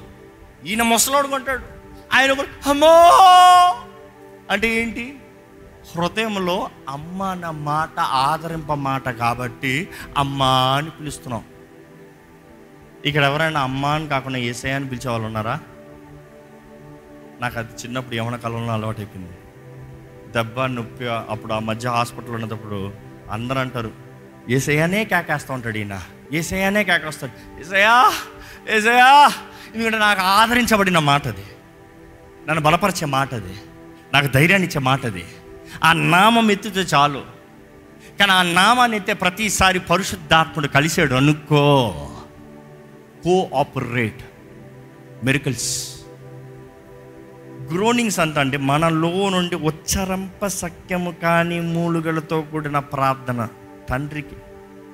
ఈయన 0.67 0.83
ముసలోడుకుంటాడు 0.83 1.65
ఆయన 2.13 2.33
కూడా, 2.33 2.71
అమ్మో! 2.71 2.95
అంటే 4.51 4.69
ఏంటి? 4.69 5.19
హృదయంలో 5.97 6.71
అమ్మ 6.89 7.23
అన్న 7.23 7.51
మాట 7.51 8.01
ఆదరింప 8.01 8.73
మాట 8.73 9.09
కాబట్టి 9.09 9.89
అమ్మా 10.17 10.77
అని 10.77 10.91
పిలుస్తున్నాం. 10.91 11.45
ఇక్కడ 13.05 13.25
ఎవరైనా 13.25 13.61
అమ్మ 13.61 13.87
అని 13.87 14.09
కాకుండా 14.09 14.39
ఏసయ్య 14.39 14.75
అని 14.75 14.89
పిలిచే 14.89 15.11
వాళ్ళు 15.11 15.27
ఉన్నారా? 15.27 15.61
నాకు 17.41 17.59
అది 17.59 17.73
చిన్నప్పుడు 17.73 18.15
యవన 18.15 18.37
కాలంలో 18.37 18.73
అలవాటు 18.73 18.99
అయిపోయింది 18.99 19.33
దెబ్బ 20.31 20.61
నొప్పి 20.61 21.09
అప్పుడు 21.09 21.53
ఆ 21.53 21.59
మధ్య 21.59 21.89
హాస్పిటల్ 21.89 22.31
ఉన్నప్పుడు 22.31 22.93
అందరూ 23.31 23.59
అంటారు 23.59 23.91
ఏసయ్యానే 24.51 25.05
కేకేస్తూ 25.05 25.55
ఉంటాడు 25.55 25.79
ఈయన 25.79 26.03
ఏసయ్యానే 26.33 26.85
కేకేస్తాడు. 26.85 27.61
ఏసయ్యా 27.61 28.13
ఏసయ్యా. 28.71 29.33
ఎందుకంటే 29.75 29.99
నాకు 29.99 30.21
ఆదరించబడిన 30.21 30.99
మాట 30.99 31.29
అది. 31.29 31.45
నన్ను 32.49 32.61
బలపరిచే 32.61 33.07
మాట 33.07 33.35
అది. 33.35 33.55
నాకు 34.13 34.27
ధైర్యాన్ని 34.27 34.69
ఇచ్చే 34.69 34.81
మాట 34.81 35.07
అది. 35.07 35.25
ఆ 35.85 35.93
నామం 35.93 36.51
ఎత్తితే 36.51 36.81
చాలు. 36.81 37.23
కానీ 38.21 38.33
ఆ 38.33 38.43
నామాన్ని 38.43 38.97
ఎత్తే 38.97 39.13
ప్రతిసారి 39.13 39.79
పరిశుద్ధాత్ముడు 39.79 40.69
కలిసాడు 40.69 41.15
అనుకో. 41.15 41.95
కోఆపరేట్ 43.25 44.23
మెరికల్స్ 45.25 45.90
గ్రోనింగ్స్ 47.75 48.21
అంత 48.21 48.39
అంటే 48.39 48.57
మనలో 48.57 49.31
నుండి 49.31 49.57
ఉచ్చరంప 49.57 50.47
సఖ్యము 50.47 51.11
కాని 51.23 51.61
మూలుగలతో 51.61 52.43
కూడిన 52.43 52.79
ప్రార్థన. 52.79 53.49
తండ్రికి 53.91 54.37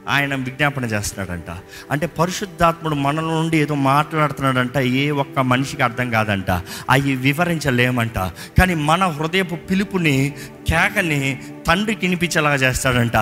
ఆయన 0.08 0.34
విజ్ఞాపన 0.34 0.84
చేస్తున్నాడంట. 0.84 1.56
అంటే 1.90 2.06
పరిశుద్ధాత్ముడు 2.06 2.94
మనలో 2.94 3.42
నుండి 3.42 3.58
ఏదో 3.58 3.74
మాట్లాడుతున్నాడంట 3.74 4.76
ఏ 4.78 5.10
ఒక్క 5.10 5.38
మనిషికి 5.38 5.82
అర్థం 5.82 6.10
కాదంట. 6.10 6.50
అవి 6.90 7.16
వివరించలేమంట. 7.16 8.18
కానీ 8.58 8.74
మన 8.74 9.04
హృదయపు 9.04 9.54
పిలుపుని 9.54 10.34
కేకని 10.68 11.42
తండ్రికి 11.66 12.00
వినిపించేలాగా 12.00 12.54
చేస్తాడంట. 12.54 13.16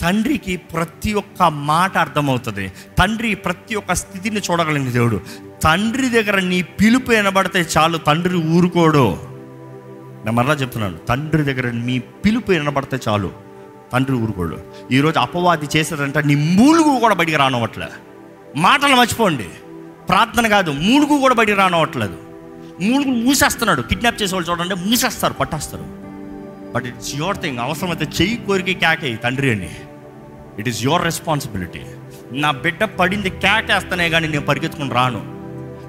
తండ్రికి 0.00 0.56
ప్రతి 0.56 1.14
ఒక్క 1.14 1.42
మాట 1.42 1.98
అర్థమవుతుంది. 1.98 2.72
తండ్రి 2.98 3.34
ప్రతి 3.34 3.74
ఒక్క 3.74 3.92
స్థితిని 3.92 4.40
చూడగలిగిన 4.50 4.90
దేవుడు. 4.90 5.20
తండ్రి 5.62 6.08
దగ్గర 6.08 6.40
నీ 6.40 6.62
పిలుపు 6.62 7.10
వినబడితే 7.10 7.66
చాలు 7.78 7.98
తండ్రి 7.98 8.36
ఊరుకోడు. 8.36 9.18
నేను 10.24 10.32
మరలా 10.32 10.54
చెప్తున్నాను. 10.54 10.96
తండ్రి 10.96 11.42
దగ్గర 11.42 11.70
మీ 11.70 11.98
పిలుపు 11.98 12.50
వినబడితే 12.50 12.98
చాలు. 13.08 13.49
తండ్రి 13.92 14.16
ఊరుకోడు. 14.16 14.58
ఈరోజు 14.92 15.18
అపవాది 15.18 15.68
చేశారంట 15.76 16.18
నీ 16.18 16.34
మూలుగు 16.34 17.00
కూడా 17.00 17.14
బయటికి 17.14 17.36
రానవట్లే. 17.36 17.86
మాటలు 18.56 18.96
మర్చిపోండి. 18.96 19.48
ప్రార్థన 20.08 20.48
కాదు 20.48 20.70
మూలుగు 20.70 21.18
కూడా 21.18 21.34
బయటికి 21.34 21.58
రానవట్లేదు. 21.58 22.16
మూలుగు 22.80 23.14
మూసేస్తున్నాడు. 23.14 23.82
కిడ్నాప్ 23.82 24.22
చేసే 24.22 24.34
వాళ్ళు 24.34 24.50
చూడండి 24.50 24.74
మూసేస్తారు 24.74 25.32
పట్టేస్తారు. 25.32 25.84
బట్ 26.74 26.86
ఇట్స్ 26.86 27.16
యువర్ 27.16 27.36
థింగ్ 27.36 27.58
అవసరమైతే 27.58 28.04
చెయ్యి 28.04 28.36
కోరిక 28.36 28.78
కేకే 28.78 29.16
తండ్రి 29.16 29.50
అని. 29.50 29.70
ఇట్ 30.58 30.68
ఈస్ 30.68 30.82
యువర్ 30.82 31.04
రెస్పాన్సిబిలిటీ 31.04 31.82
నా 32.32 32.50
బిడ్డ 32.50 32.84
పడింది 32.84 33.30
కేకేస్తనే 33.30 34.08
కానీ 34.08 34.28
నేను 34.28 34.46
పరిగెత్తుకుని 34.46 34.90
రాను. 34.94 35.22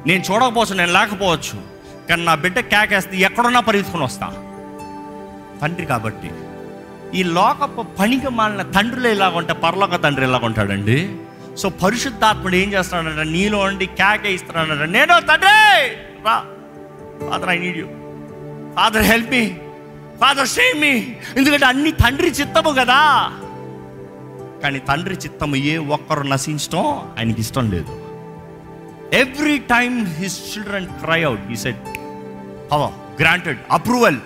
నేను 0.08 0.24
చూడకపోవచ్చు 0.32 0.76
నేను 0.76 0.94
లేకపోవచ్చు. 0.94 1.62
కానీ 2.10 2.24
నా 2.24 2.36
బిడ్డ 2.36 2.60
కేకేస్తే 2.60 3.18
ఎక్కడున్నా 3.18 3.60
పరిగెత్తుకుని 3.60 4.04
వస్తా. 4.04 4.28
తండ్రి 5.62 5.86
కాబట్టి 5.86 6.30
ఈ 7.20 7.22
లోకపు 7.38 7.82
పనికి 8.00 8.30
మాలిన 8.38 8.64
తండ్రులు 8.76 9.08
ఎలాగ 9.08 9.34
ఉంటే 9.38 9.54
పరలోక 9.64 9.96
తండ్రి 10.04 10.24
ఎలాగ 10.26 10.44
ఉంటాడండి? 10.50 10.98
సో 11.62 11.70
పరిశుద్ధాత్ముడు 11.84 12.56
ఏం 12.56 12.70
చేస్తున్నాడంట 12.74 13.24
నీలో 13.36 13.58
ఉండి 13.70 13.86
క్యాకే 14.00 14.30
ఇస్తున్నాడంట 14.34 14.86
నేను 14.98 15.16
తండ్రి! 15.30 15.58
రా. 16.28 16.36
Father 17.30 17.50
I 17.50 17.58
need 17.64 17.80
you 17.82 17.88
father 18.78 19.06
help 19.12 19.32
me 19.36 19.44
father 20.22 20.50
save 20.56 20.78
me 20.84 20.94
ఎందుకంటే 21.38 21.66
అన్ని 21.72 21.92
తండ్రి 22.04 22.30
చిత్తము 22.40 22.72
కదా. 22.82 23.00
కానీ 24.64 24.80
తండ్రి 24.90 25.16
చిత్తము 25.24 25.56
ఏ 25.74 25.76
ఒక్కరు 25.96 26.24
నశించడం 26.34 26.86
ఆయనకి 27.18 27.42
ఇష్టం 27.46 27.66
లేదు. 27.76 27.94
Every 29.22 29.58
time 29.74 29.96
his 30.20 30.40
children 30.52 30.90
cry 31.04 31.22
out 31.30 31.46
he 31.56 31.60
set 31.66 31.86
have 32.74 32.84
granted 33.22 33.62
approval 33.78 34.20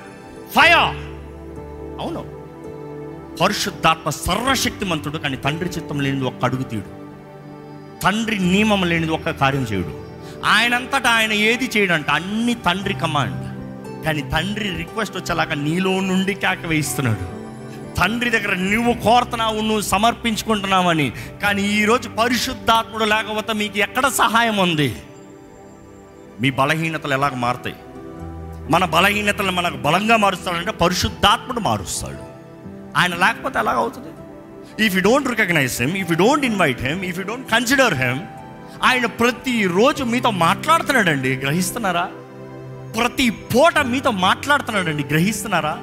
fire 0.55 0.79
అవును. 2.01 2.23
పరిశుద్ధాత్మ 3.41 4.09
సర్వశక్తిమంతుడు 4.09 5.17
కానీ 5.17 5.37
తండ్రి 5.37 5.69
చిత్తం 5.69 5.99
లేనిది 5.99 6.25
ఒక్క 6.25 6.45
అడుగు 6.45 6.63
తీయడు. 6.63 6.91
తండ్రి 8.03 8.39
నియమం 8.39 8.83
లేనిది 8.83 9.11
ఒక్క 9.11 9.29
కార్యం 9.29 9.63
చేయడు. 9.63 10.05
ఆయనంతటా 10.45 11.09
ఆయన 11.09 11.33
ఏది 11.33 11.71
చేయడంట 11.77 12.09
అన్ని 12.09 12.53
తండ్రి 12.53 12.93
కమాండ్. 12.93 13.41
కానీ 14.05 14.21
తండ్రి 14.21 14.77
రిక్వెస్ట్ 14.77 15.17
వచ్చేలాగా 15.17 15.55
నీలో 15.55 15.99
నుండి 15.99 16.33
కేక 16.33 16.65
వేయిస్తున్నాడు. 16.65 17.25
తండ్రి 17.99 18.29
దగ్గర 18.29 18.53
నువ్వు 18.53 18.93
కోరుతున్నావు 18.93 19.61
నువ్వు 19.61 19.81
సమర్పించుకుంటున్నావని 19.81 21.13
కానీ 21.43 21.61
ఈరోజు 21.61 22.09
పరిశుద్ధాత్ముడు 22.09 23.05
లేకపోతే 23.05 23.53
మీకు 23.53 23.77
ఎక్కడ 23.77 24.07
సహాయం 24.07 24.57
ఉంది? 24.57 24.95
మీ 26.41 26.49
బలహీనతలు 26.49 27.13
ఎలాగ 27.13 27.33
మారుతాయి? 27.35 27.75
మన 28.71 28.85
బలహీనతలు 28.85 29.51
మనకు 29.51 29.77
బలంగా 29.77 30.17
మారుస్తాడంటే 30.17 30.71
పరిశుద్ధాత్ముడు 30.71 31.59
మారుస్తాడు. 31.59 32.24
ఆయన 32.95 33.15
లేకపోతే 33.15 33.59
ఎలాగ 33.59 33.75
అవుతుంది? 33.75 34.11
If 34.85 34.95
you 34.95 35.01
don't 35.01 35.29
recognize 35.29 35.81
him 35.81 35.97
if 35.97 36.11
you 36.11 36.17
don't 36.17 36.45
invite 36.45 36.81
him 36.81 37.05
if 37.05 37.19
you 37.19 37.25
don't 37.25 37.51
consider 37.51 37.93
him 37.93 38.21
ఆయన 38.83 39.05
ప్రతిరోజు 39.05 40.03
మీతో 40.03 40.31
మాట్లాడుతున్నాడండి 40.31 41.35
గ్రహిస్తున్నారా? 41.35 42.05
ప్రతి 42.97 43.29
పూట 43.29 43.77
మీతో 43.77 44.11
మాట్లాడుతున్నాడండి 44.11 45.03
గ్రహిస్తున్నారా? 45.03 45.77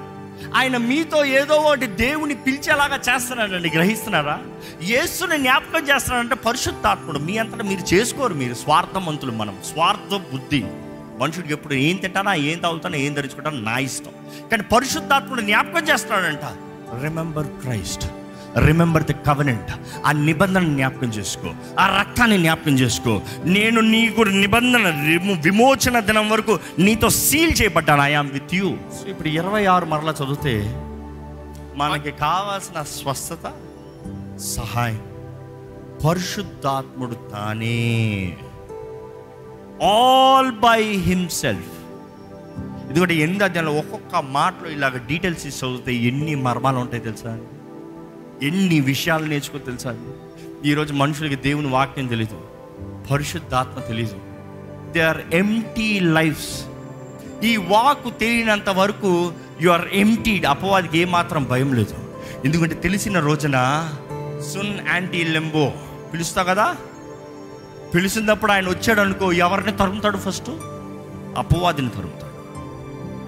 ఆయన 0.55 0.77
మీతో 0.77 1.25
ఏదో 1.25 1.55
ఒకటి 1.55 1.87
దేవుని 1.87 2.35
పిలిచేలాగా 2.35 2.97
చేస్తున్నాడండి 3.09 3.71
గ్రహిస్తున్నారా? 3.71 4.39
యేసుని 4.83 5.39
జ్ఞాపకం 5.39 5.89
చేస్తున్నాడంటే 5.89 6.35
పరిశుద్ధాత్ముడు 6.35 7.19
మీ 7.19 7.39
అంతటా 7.39 7.65
మీరు 7.65 7.95
చేసుకోరు 7.95 8.35
మీరు 8.35 8.55
స్వార్థవంతులు 8.55 9.33
మనం. 9.33 9.57
స్వార్థ 9.73 10.15
బుద్ధి. 10.33 10.65
మనుషుడికి 11.21 11.53
ఎప్పుడు 11.53 11.75
ఏం 11.75 11.97
తింటానా 11.97 12.35
ఏం 12.35 12.59
తాగుతానా 12.59 12.97
ఏం 12.97 13.15
ధరించుకుంటానా 13.15 13.61
నా 13.61 13.79
ఇష్టం. 13.79 14.15
కానీ 14.51 14.63
పరిశుద్ధాత్ముడు 14.63 15.41
జ్ఞాపకం 15.41 15.89
చేస్తున్నాడంట 15.89 16.45
remember 17.01 17.47
Christ 17.47 18.07
remember 18.67 19.03
the 19.03 19.13
covenant 19.13 19.73
ఆ 20.05 20.13
నిబంధన 20.13 20.65
జ్ఞాపకం 20.65 21.09
చేసుకో. 21.09 21.55
ఆ 21.81 21.99
రక్తాన్ని 22.01 22.39
జ్ఞాపకం 22.39 22.73
చేసుకో. 22.73 23.21
నేను 23.45 23.81
నీకు 23.81 24.23
నిబంధన 24.23 25.09
విమో- 25.09 25.41
విమోచన 25.41 26.01
దినం 26.01 26.31
వరకు 26.31 26.59
నీతో 26.79 27.11
సీల్ 27.11 27.63
చేయబడ్డాను. 27.63 28.03
ఐఆమ్ 28.03 28.31
విత్ 28.31 28.55
యూ 28.55 28.75
ఇప్పుడు 29.09 29.29
ఇరవై 29.29 29.65
ఆరు 29.65 29.87
మరలా 29.87 30.15
చదివితే 30.23 30.77
మనకి 31.77 32.11
కావాల్సిన 32.11 32.83
స్వస్థత 32.83 33.53
సహాయం. 34.39 35.01
పరిశుద్ధాత్ముడు 36.09 37.15
తానే. 37.15 38.37
ఆల్ 39.89 40.53
బై 40.53 40.83
హిమ్సెల్ఫ్ 40.83 41.72
ఎందుకంటే 42.93 43.15
ఎనిమిది 43.15 43.45
అధ్యాయంలో 43.45 43.73
ఒక్కొక్క 43.73 44.17
మాటలో 44.17 44.71
ఇలాగ 44.71 44.97
డీటెయిల్స్ 44.97 45.47
ఇచ్చి 45.47 45.69
చదివితే 45.69 45.95
ఎన్ని 45.95 46.35
మర్మాలు 46.35 46.79
ఉంటాయి 46.79 47.03
తెలుసా? 47.03 47.39
ఎన్ని 48.43 48.81
విషయాలు 48.81 49.27
నేర్చుకో 49.27 49.59
తెలుసా? 49.59 49.97
ఈరోజు 50.65 50.93
మనుషులకి 50.93 51.37
దేవుని 51.37 51.67
వాక్యం 51.67 52.07
తెలీదు. 52.07 52.41
పరిశుద్ధాత్మ 53.11 53.81
తెలీదు. 53.81 54.17
దే 54.93 55.01
ఆర్ 55.01 55.19
ఎంటీ 55.35 56.01
లైఫ్స్ 56.01 56.65
ఈ 57.45 57.57
వాక్ 57.57 58.19
తెలియనంత 58.21 58.69
వరకు 58.69 59.33
యు 59.61 59.71
ఆర్ 59.71 59.89
ఎంటీడ్ 59.93 60.47
అపవాదికి 60.47 60.99
ఏమాత్రం 60.99 61.45
భయం 61.45 61.75
లేదు. 61.75 61.95
ఎందుకంటే 62.45 62.75
తెలిసిన 62.75 63.21
రోజున 63.21 63.89
సున్ 64.53 64.89
యాంటీ 64.89 65.25
లెంబో 65.25 65.73
పిలుస్తా 66.13 66.43
కదా? 66.43 66.77
పిలిచినప్పుడు 67.95 68.53
ఆయన 68.53 68.69
వచ్చాడు 68.69 69.01
అనుకో 69.01 69.33
ఎవరిని 69.33 69.77
తరుముతాడు 69.77 70.17
ఫస్ట్ 70.17 70.51
అపవాదిని 71.39 71.89
తరుముతాడు. 71.89 72.32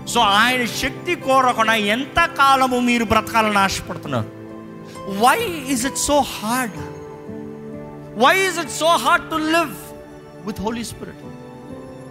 సో 0.07 0.21
ఆయన 0.21 0.65
శక్తి 0.65 1.15
కోరకుండా 1.17 1.75
ఎంత 1.75 2.19
కాలము 2.39 2.81
మీరు 2.81 3.05
బ్రతకాలని 3.05 3.59
ఆశపడుతున్నారు? 3.59 4.29
Why 5.23 5.39
is 5.69 5.87
it 5.87 5.97
so 5.99 6.21
hard 6.35 6.77
why 8.19 8.35
is 8.47 8.59
it 8.59 8.71
so 8.71 8.87
hard 8.97 9.31
to 9.31 9.35
live 9.35 9.73
with 10.47 10.61
Holy 10.61 10.85
Spirit 10.85 11.23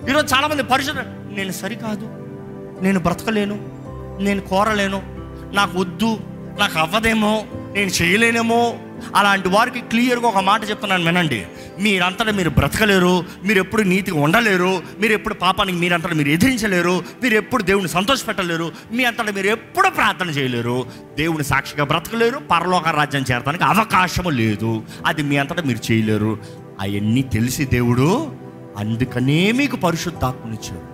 ఈరోజు 0.09 0.27
చాలామంది 0.33 0.63
పరిశుద్ధ 0.63 0.99
నేను 1.29 1.51
సరికాదు 1.51 2.07
నేను 2.81 2.99
బ్రతకలేను 2.99 3.57
నేను 4.23 4.41
కోరలేను 4.41 4.99
నాకు 5.53 5.79
వద్దు 5.79 6.11
నాకు 6.59 6.79
అవ్వదేమో 6.79 7.33
నేను 7.73 7.89
చేయలేనేమో 7.89 8.59
అలాంటి 9.15 9.49
వారికి 9.49 9.79
క్లియర్గా 9.79 10.27
ఒక 10.27 10.37
మాట 10.37 10.69
చెప్తున్నాను 10.69 11.05
వినండి. 11.05 11.45
మీరంతటా 11.79 12.31
మీరు 12.31 12.49
బ్రతకలేరు 12.49 13.25
మీరు 13.43 13.59
ఎప్పుడు 13.59 13.81
నీతిగా 13.81 14.19
ఉండలేరు 14.19 14.83
మీరు 14.99 15.13
ఎప్పుడు 15.13 15.33
పాపానికి 15.33 15.77
మీరంతటా 15.77 16.13
మీరు 16.13 16.29
ఎదిరించలేరు 16.29 17.03
మీరు 17.23 17.33
ఎప్పుడు 17.33 17.63
దేవుని 17.63 17.89
సంతోషపెట్టలేరు 17.89 18.71
మీ 18.91 19.03
అంతటా 19.03 19.23
మీరు 19.23 19.47
ఎప్పుడు 19.47 19.89
ప్రార్థన 19.89 20.29
చేయలేరు. 20.29 20.85
దేవుని 21.17 21.43
సాక్షిగా 21.43 21.83
బ్రతకలేరు 21.83 22.39
పరలోక 22.39 22.89
రాజ్యం 22.89 23.25
చేరడానికి 23.31 23.63
అవకాశము 23.63 24.29
లేదు. 24.29 24.83
అది 25.05 25.23
మీ 25.23 25.37
అంతటా 25.37 25.63
మీరు 25.63 25.91
చేయలేరు. 25.91 26.39
అవన్నీ 26.81 27.21
తెలిసి 27.21 27.65
దేవుడు 27.65 28.31
అందుకనే 28.77 29.51
మీకు 29.51 29.75
పరిశుద్ధాత్మనిచ్చాడు. 29.75 30.92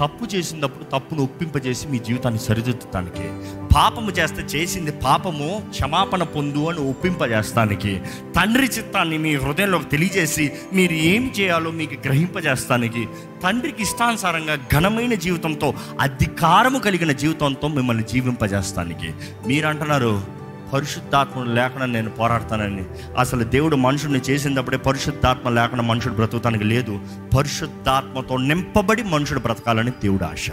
తప్పు 0.00 0.24
చేసినప్పుడు 0.34 0.84
తప్పును 0.84 1.22
ఒప్పింపజేసి 1.22 1.88
మీ 1.88 1.98
జీవితాన్ని 1.98 2.40
సరిదిద్దటానికి. 2.40 3.26
పాపము 3.74 4.10
చేస్తే 4.10 4.42
చేసింది 4.42 4.92
పాపము 4.92 5.62
క్షమాపణ 5.70 6.22
పొందు 6.22 6.68
అని 6.68 6.78
ఒప్పింపజేస్తానికి. 6.78 8.00
తండ్రి 8.36 8.66
చిత్తాన్ని 8.66 9.18
మీ 9.18 9.36
హృదయంలోకి 9.36 9.84
తెలియజేసి 9.84 10.52
మీరు 10.72 10.92
ఏం 10.92 11.32
చేయాలో 11.40 11.70
మీకు 11.70 11.94
గ్రహింపజేస్తానికి. 11.94 13.06
తండ్రికి 13.42 13.82
ఇష్టానుసారంగా 13.82 14.56
ఘనమైన 14.72 15.14
జీవితంతో 15.14 15.74
అధికారము 16.00 16.78
కలిగిన 16.78 17.12
జీవితంతో 17.12 17.68
మిమ్మల్ని 17.68 18.02
జీవింపజేస్తానికి. 18.02 19.12
మీరు 19.46 19.66
అంటున్నారు 19.66 20.37
పరిశుద్ధాత్మను 20.72 21.54
లేకుండా 21.54 21.86
నేను 21.86 22.10
పోరాడతానని. 22.10 22.84
అసలు 23.18 23.44
దేవుడు 23.44 23.76
మనుషుడిని 23.76 24.18
చేసినప్పుడే 24.18 24.76
పరిశుద్ధాత్మ 24.76 25.48
లేకుండా 25.48 25.84
మనుషుడు 25.84 26.14
బ్రతుకుతానికి 26.14 26.64
లేదు. 26.64 27.00
పరిశుద్ధాత్మతో 27.36 28.36
నింపబడి 28.36 29.02
మనుషుడు 29.02 29.40
బ్రతకాలని 29.40 29.90
దేవుడు 29.90 30.24
ఆశ. 30.24 30.46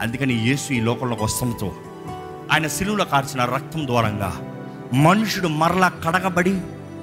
అందుకని 0.00 0.34
యేసు 0.34 0.72
ఈ 0.72 0.80
లోకంలోకి 0.80 1.24
వస్తంతో 1.24 1.72
ఆయన 2.52 2.66
శిలువులో 2.66 3.04
కార్చిన 3.04 3.44
రక్తం 3.44 3.86
ద్వారంగా 3.86 4.36
మనుషుడు 4.94 5.48
మరలా 5.48 5.88
కడగబడి 5.88 6.60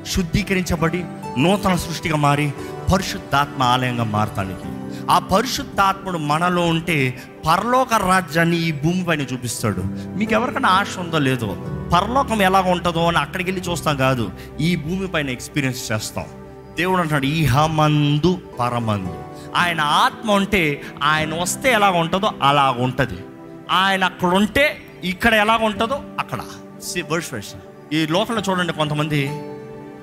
శుద్ధీకరించబడి 0.08 1.04
నూతన 1.38 1.76
సృష్టిగా 1.76 2.16
మారి 2.16 2.54
పరిశుద్ధాత్మ 2.94 3.64
ఆలయంగా 3.64 4.04
మారటానికి 4.04 4.68
ఆ 5.12 5.20
పరిశుద్ధాత్ముడు 5.20 6.18
మనలో 6.18 6.68
ఉంటే 6.68 7.24
పరలోక 7.48 7.94
రాజ్యాన్ని 7.94 8.58
ఈ 8.58 8.72
భూమిపైన 8.72 9.22
చూపిస్తాడు. 9.22 9.84
మీకు 10.18 10.34
ఎవరికైనా 10.34 10.70
ఆశ 10.70 11.00
ఉందో 11.00 11.20
లేదో? 11.20 11.58
పరలోకం 11.94 12.42
ఎలా 12.42 12.62
ఉంటుందో 12.62 13.08
అని 13.08 13.18
అక్కడికి 13.18 13.52
వెళ్ళి 13.52 13.72
చూస్తాం 13.72 13.98
కాదు 13.98 14.32
ఈ 14.60 14.76
భూమి 14.76 15.08
పైన 15.08 15.30
ఎక్స్పీరియన్స్ 15.30 15.92
చేస్తాం. 15.92 16.26
దేవుడు 16.78 17.02
అంటాడు 17.02 17.26
ఈహమందు 17.26 18.42
పరమందు. 18.60 19.16
ఆయన 19.56 19.82
ఆత్మ 19.82 20.32
ఉంటే 20.32 20.82
ఆయన 21.04 21.42
వస్తే 21.42 21.72
ఎలా 21.72 21.90
ఉంటుందో 21.90 22.32
అలా 22.42 22.72
ఉంటుంది. 22.72 23.22
ఆయన 23.72 24.04
అక్కడ 24.04 24.28
ఉంటే 24.28 24.82
ఇక్కడ 25.04 25.34
ఎలా 25.34 25.58
ఉంటుందో 25.58 26.02
అక్కడ. 26.20 26.40
వర్స్ 27.10 27.34
వర్స్ 27.34 27.56
ఈ 27.94 28.08
లోకంలో 28.08 28.42
చూడండి 28.50 28.74
కొంతమంది 28.74 29.28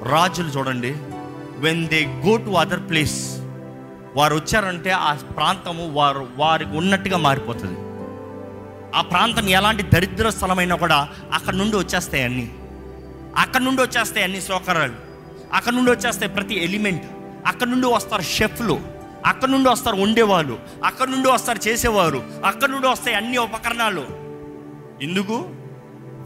రాజులు 0.03 0.49
చూడండి. 0.49 0.94
When 1.57 1.88
they 1.88 2.05
go 2.05 2.37
to 2.37 2.51
other 2.51 2.81
place 2.81 3.38
వారు 4.16 4.35
వచ్చారంటే 4.35 4.90
ఆ 4.90 5.12
ప్రాంతము 5.14 5.92
వారు 5.92 6.27
వారికి 6.37 6.77
ఉన్నట్టుగా 6.77 7.16
మారిపోతుంది. 7.16 7.79
ఆ 8.94 9.02
ప్రాంతం 9.02 9.48
ఎలాంటి 9.48 9.83
దరిద్ర 9.83 10.30
స్థలమైనా 10.30 10.76
కూడా 10.76 11.09
అక్కడ 11.33 11.54
నుండి 11.54 11.76
వచ్చేస్తాయి 11.76 12.22
అన్నీ. 12.22 12.54
అక్కడ 13.37 13.61
నుండి 13.61 13.83
వచ్చేస్తాయి 13.83 14.24
అన్ని 14.24 14.40
సౌకర్యాలు. 14.40 14.94
అక్కడ 15.52 15.72
నుండి 15.72 15.90
వచ్చేస్తాయి 15.90 16.33
ప్రతి 16.33 16.64
ఎలిమెంట్. 16.64 17.04
అక్కడ 17.46 17.66
నుండి 17.66 17.87
వస్తారు 17.87 18.22
షెఫ్లు. 18.22 18.80
అక్కడ 19.26 19.48
నుండి 19.48 19.68
వస్తారు 19.68 19.96
వండేవాళ్ళు 19.96 20.59
అక్కడ 20.85 21.09
నుండి 21.09 21.28
వస్తారు 21.28 21.68
చేసేవారు. 21.68 22.22
అక్కడ 22.44 22.68
నుండి 22.68 22.88
వస్తాయి 22.88 23.16
అన్ని 23.16 23.38
ఉపకరణాలు. 23.38 24.07
ఎందుకు 25.02 25.48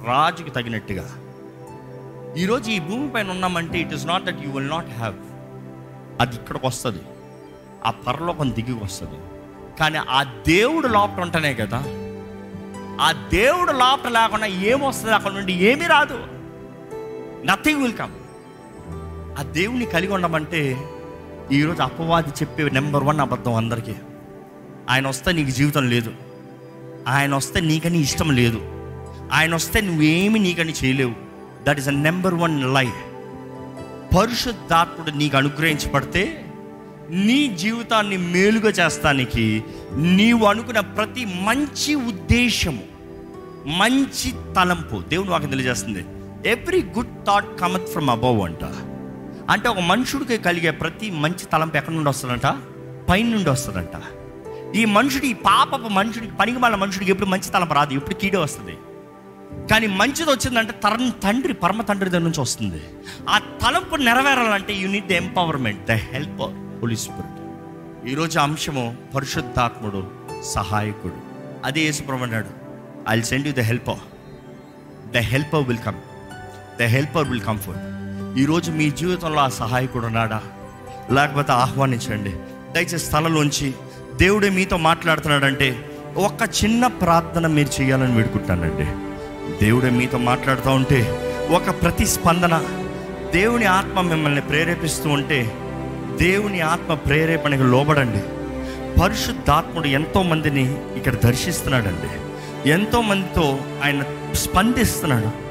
రాజుకి 0.06 0.50
తగినట్టుగా. 0.50 1.10
ఈరోజు 2.36 2.70
ఈ 2.70 2.78
భూమి 2.78 3.10
పైన 3.10 3.30
ఉన్నామంటే 3.30 3.78
it 3.78 3.94
is 3.94 4.06
not 4.06 4.24
that 4.24 4.38
you 4.44 4.50
will 4.50 4.70
not 4.70 4.90
have 4.90 5.14
అది 6.20 6.36
ఇక్కడికి 6.36 6.66
వస్తుంది. 6.66 7.02
ఆ 7.84 7.90
పరలోకం 7.90 8.54
దిగి 8.54 8.72
వస్తుంది. 8.72 9.18
కానీ 9.80 9.98
ఆ 9.98 10.22
దేవుడు 10.22 10.88
లోపల 10.88 11.22
ఉంటేనే 11.22 11.54
కదా 11.54 11.97
ఆ 13.00 13.12
దేవుడు 13.12 13.72
లోపల 13.72 14.08
లేకుండా 14.08 14.46
ఏమొస్తుంది? 14.46 15.14
అక్కడ 15.14 15.32
నుండి 15.32 15.52
ఏమీ 15.52 15.86
రాదు. 15.86 16.18
నథింగ్ 17.46 17.82
విల్ 17.82 17.92
కమ్ 17.92 18.12
ఆ 19.38 19.42
దేవుని 19.42 19.86
కలిగి 19.86 20.12
ఉండమంటే 20.12 20.78
ఈరోజు 21.52 21.82
అపవాది 21.82 22.30
చెప్పే 22.30 22.70
నెంబర్ 22.70 23.04
వన్ 23.04 23.20
అబద్ధం 23.20 23.54
అందరికీ. 23.54 23.94
ఆయన 24.90 25.08
వస్తే 25.08 25.32
నీకు 25.32 25.50
జీవితం 25.50 25.90
లేదు. 25.90 26.14
ఆయన 27.08 27.34
వస్తే 27.34 27.60
నీకని 27.60 28.00
ఇష్టం 28.00 28.30
లేదు. 28.30 28.60
ఆయన 29.32 29.54
వస్తే 29.54 29.80
నువ్వేమి 29.80 30.38
నీకని 30.38 30.74
చేయలేవు. 30.84 31.14
That 31.62 31.78
is 31.78 31.88
a 31.88 31.90
number 31.90 32.34
one 32.34 32.74
life 32.74 33.08
పరిశుద్ధాత్ముడు 34.16 35.10
నీకు 35.10 35.36
అనుగ్రహించబడితే 35.36 36.44
నీ 37.10 37.48
జీవితాన్ని 37.48 38.16
మేలుగా 38.16 38.68
చేస్తానికి 38.68 39.64
నీవు 39.96 40.46
అనుకున్న 40.46 40.80
ప్రతి 40.80 41.24
మంచి 41.24 41.94
ఉద్దేశము 41.94 42.87
మంచి 43.76 44.54
తలంపు. 44.54 45.02
దేవుని 45.08 45.30
వాకి 45.30 45.46
తెలియజేస్తుంది. 45.46 46.04
Every 46.46 46.82
good 46.82 47.26
thought 47.26 47.60
cometh 47.60 47.88
from 47.88 48.10
above 48.10 48.42
అంట. 48.42 48.64
అంటే 49.50 49.68
ఒక 49.68 49.78
మనుషుడికి 49.78 50.38
కలిగే 50.38 50.70
ప్రతి 50.70 51.10
మంచి 51.10 51.46
తలంపు 51.52 51.76
ఎక్కడి 51.76 51.96
నుండి 51.96 52.10
వస్తుందంట? 52.10 52.46
పైన 53.10 53.26
నుండి 53.26 53.50
వస్తుందంట. 53.50 54.02
ఈ 54.76 54.84
మనుషుడు 54.84 55.24
ఈ 55.24 55.32
పాపపు 55.32 55.88
మనుషుడికి 55.88 56.32
పనికి 56.36 56.58
వాళ్ళ 56.58 56.76
మనుషుడికి 56.76 57.10
ఎప్పుడు 57.10 57.28
మంచి 57.28 57.50
తలంపు 57.50 57.74
రాదు. 57.74 57.94
ఎప్పుడు 57.94 58.14
కీడే 58.14 58.36
వస్తుంది. 58.36 58.78
కానీ 59.70 59.86
మంచిది 59.86 60.30
వచ్చిందంటే 60.30 60.72
తరం 60.72 61.08
తండ్రి 61.08 61.54
పరమ 61.54 61.82
తండ్రి 61.82 62.10
దగ్గర 62.10 62.22
నుంచి 62.22 62.40
వస్తుంది. 62.40 62.82
ఆ 63.28 63.38
తలంపు 63.38 63.96
నెరవేరాలంటే 63.96 64.72
you 64.72 64.88
need 64.88 65.06
the 65.06 65.12
empowerment 65.12 65.86
the 65.86 65.90
help 65.90 66.42
Holy 66.80 66.96
Spirit 66.96 67.38
ఈరోజు 68.08 68.38
అంశము 68.38 68.96
పరిశుద్ధాత్ముడు 69.14 70.10
సహాయకుడు. 70.42 71.14
అదే 71.64 71.80
యేసుప్రభు 71.80 72.22
అన్నాడు 72.22 72.57
I 73.08 73.20
send 73.20 73.46
you 73.46 73.52
the 73.52 73.60
helper 73.60 74.02
the 75.10 75.16
helper 75.16 75.62
will 75.68 75.78
come 75.78 75.94
the 76.80 76.82
helper 76.82 77.28
will 77.28 77.40
comfort 77.40 77.80
ఈరోజు 78.38 78.70
మీ 78.70 78.90
జీవితంలో 78.90 79.40
ఆ 79.40 79.48
సహాయకుడు 79.48 80.06
ఉన్నాడా? 80.06 80.42
లేకపోతే 81.12 81.52
ఆహ్వానించండి. 81.52 82.30
దయచేసి 82.72 82.98
స్థలంలోంచి 82.98 83.74
దేవుడే 84.16 84.50
మీతో 84.50 84.76
మాట్లాడుతున్నాడంటే 84.76 85.90
ఒక్క 86.16 86.64
చిన్న 86.64 86.86
ప్రార్థన 86.86 87.46
మీరు 87.46 87.82
చేయాలని 87.82 88.16
వేడుకుంటానండి 88.16 88.84
దేవుడే 89.64 89.90
మీతో 89.90 90.18
మాట్లాడుతూ 90.18 90.70
ఉంటే 90.70 91.00
ఒక 91.50 91.82
ప్రతిస్పందన 91.82 92.64
దేవుని 93.34 93.64
ఆత్మ 93.64 94.00
మిమ్మల్ని 94.00 94.40
ప్రేరేపిస్తూ 94.40 95.10
ఉంటే 95.10 95.52
దేవుని 96.16 96.60
ఆత్మ 96.60 96.94
ప్రేరేపణకు 96.94 97.62
లోబడండి. 97.62 98.22
పరిశుద్ధాత్ముడు 99.00 99.86
ఎంతోమందిని 99.86 100.64
ఇక్కడ 100.96 101.14
దర్శిస్తున్నాడండి. 101.14 102.27
ఎంతో 102.66 103.00
మందితో 103.00 103.58
ఆయన 103.84 104.04
స్పందిస్తున్నాడు. 104.32 105.48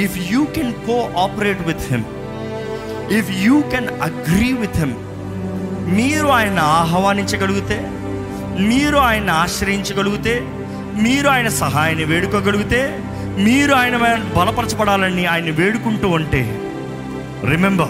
If 0.00 0.32
you 0.32 0.44
can 0.44 0.72
cooperate 1.18 1.62
with 1.62 1.92
him 1.92 2.04
if 3.12 3.30
you 3.30 3.60
can 3.60 3.88
agree 3.88 4.52
with 4.52 4.76
him 4.76 4.94
మీరు 5.96 6.26
ఆయన 6.26 6.58
ఆహ్వానించగలిగితే 6.58 7.90
మీరు 8.58 8.96
ఆయన 8.96 9.30
ఆశ్రయించగలిగితే 9.30 10.40
మీరు 11.02 11.28
ఆయన 11.28 11.48
సహాయాన్ని 11.48 12.04
వేడుకోగలిగితే 12.04 13.00
మీరు 13.38 13.74
ఆయన 13.74 13.96
బలపరచబడాలని 14.36 15.26
ఆయన 15.26 15.50
వేడుకుంటూ 15.50 16.08
ఉంటే 16.08 16.60
రిమెంబర్ 17.50 17.88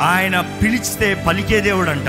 ఆయన 0.00 0.40
పిలిచితే 0.62 1.24
పలికే 1.26 1.60
దేవుడంట. 1.60 2.08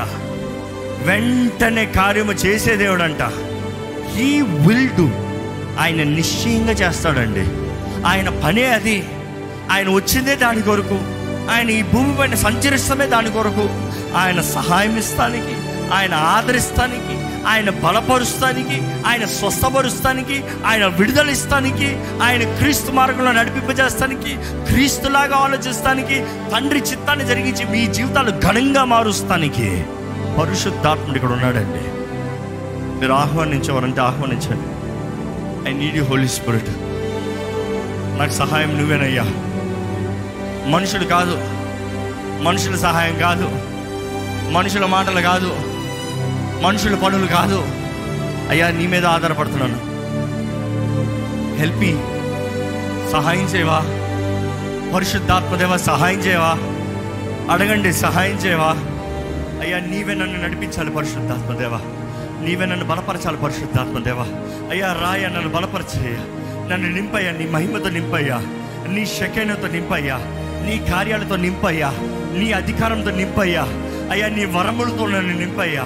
వెంటనే 1.07 1.85
కార్యము 1.85 2.31
చేసే 2.31 2.75
దేవుడంట. 2.75 3.21
హీ 4.15 4.41
విల్ 4.41 4.89
డూ 4.89 5.09
ఆయన 5.79 6.03
నిశ్చయంగా 6.03 6.71
చేస్తాడండి. 6.71 7.47
ఆయన 8.07 8.29
పనే 8.29 8.65
అది. 8.65 9.09
ఆయన 9.71 9.89
వచ్చిందే 9.89 10.35
దాని 10.35 10.61
కొరకు. 10.61 10.99
ఆయన 11.51 11.69
ఈ 11.69 11.81
భూమి 11.83 12.15
పైన 12.15 12.35
సంచరిస్తామే 12.35 13.05
దాని 13.05 13.31
కొరకు. 13.31 13.69
ఆయన 14.17 14.41
సహాయం 14.41 14.97
ఇస్తానికి 14.97 15.55
ఆయన 15.93 16.13
ఆదరిస్తానికి 16.13 17.45
ఆయన 17.47 17.69
బలపరుస్తానికి 17.69 18.81
ఆయన 19.07 19.25
స్వస్థపరుస్తానికి 19.25 20.43
ఆయన 20.65 20.85
విడుదల 20.85 21.29
ఇస్తానికి 21.29 21.97
ఆయన 22.23 22.57
క్రీస్తు 22.57 22.91
మార్గంలో 22.91 23.31
నడిపింపజేస్తానికి 23.31 24.35
క్రీస్తులాగా 24.67 25.35
ఆలోచిస్తానికి 25.35 26.25
తండ్రి 26.53 26.79
చిత్తాన్ని 26.79 27.25
జరిగించి 27.25 27.65
మీ 27.65 27.87
జీవితాలు 27.87 28.31
ఘనంగా 28.31 28.83
మారుస్తానికి. 28.83 29.83
పరిశుద్ధాత్ముడు 30.39 31.15
ఇక్కడ 31.15 31.31
ఉన్నాడండి. 31.31 31.81
మీరు 33.01 33.13
ఆహ్వానించేవారంటే 33.13 34.01
ఆహ్వానించండి. 34.01 34.78
I 35.67 35.73
need 35.73 35.97
you 35.97 36.03
Holy 36.03 36.27
Spirit 36.27 36.65
నాకు 38.19 38.31
సహాయం 38.31 38.77
నువ్వేనయ్యా. 38.77 39.23
మనుషులు 40.69 41.03
కాదు. 41.03 41.37
మనుషుల 42.43 42.75
సహాయం 42.75 43.19
కాదు. 43.19 43.49
మనుషుల 44.51 44.85
మాటలు 44.85 45.21
కాదు. 45.21 45.55
మనుషుల 46.63 46.95
పనులు 46.95 47.27
కాదు. 47.27 47.65
అయ్యా 48.49 48.71
నీ 48.71 48.87
మీద 48.87 49.05
ఆధారపడుతున్నాను. 49.05 49.75
Help 51.55 51.75
me. 51.75 51.91
సహాయం 53.11 53.45
చేయవా? 53.45 53.79
పరిశుద్ధాత్మదేవ 54.95 55.77
సహాయం 55.77 56.19
చేయవా? 56.19 56.57
అడగండి 57.53 57.93
సహాయం 57.93 58.35
చేయవా? 58.35 58.75
అయ్యా 59.61 59.79
నీవే 59.79 60.13
నన్ను 60.13 60.43
నడిపించాలి 60.43 60.89
పరిశుద్ధాత్మదేవా 60.89 61.77
నీవే 62.43 62.65
నన్ను 62.65 62.85
బలపరచాలి 62.85 63.37
పరిశుద్ధాత్మదేవా 63.37 64.25
అయ్యా 64.69 64.93
రాయ 64.93 65.27
నన్ను 65.27 65.49
బలపరచేయ 65.49 66.15
నన్ను 66.71 66.89
నింపయ్యా 66.89 67.31
నీ 67.31 67.47
మహిమతో 67.47 67.89
నింపయ్యా. 67.89 68.37
నీ 68.89 69.05
శకైనతో 69.05 69.67
నింపయ్యా. 69.67 70.17
నీ 70.65 70.91
కార్యాలతో 70.91 71.35
నింపయ్యా. 71.35 71.89
నీ 72.37 72.51
అధికారంతో 72.51 73.11
నింపయ్యా. 73.11 73.63
అయ్యా 74.11 74.27
నీ 74.27 74.45
వరములతో 74.45 75.07
నన్ను 75.07 75.39
నింపయ్యా. 75.39 75.83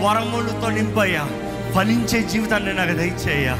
వరములతో 0.00 0.70
నింపయ్యా. 0.70 1.28
ఫలించే 1.74 2.22
జీవితాన్ని 2.22 2.72
నాకు 2.72 2.92
దయచేయ్యా. 2.92 3.54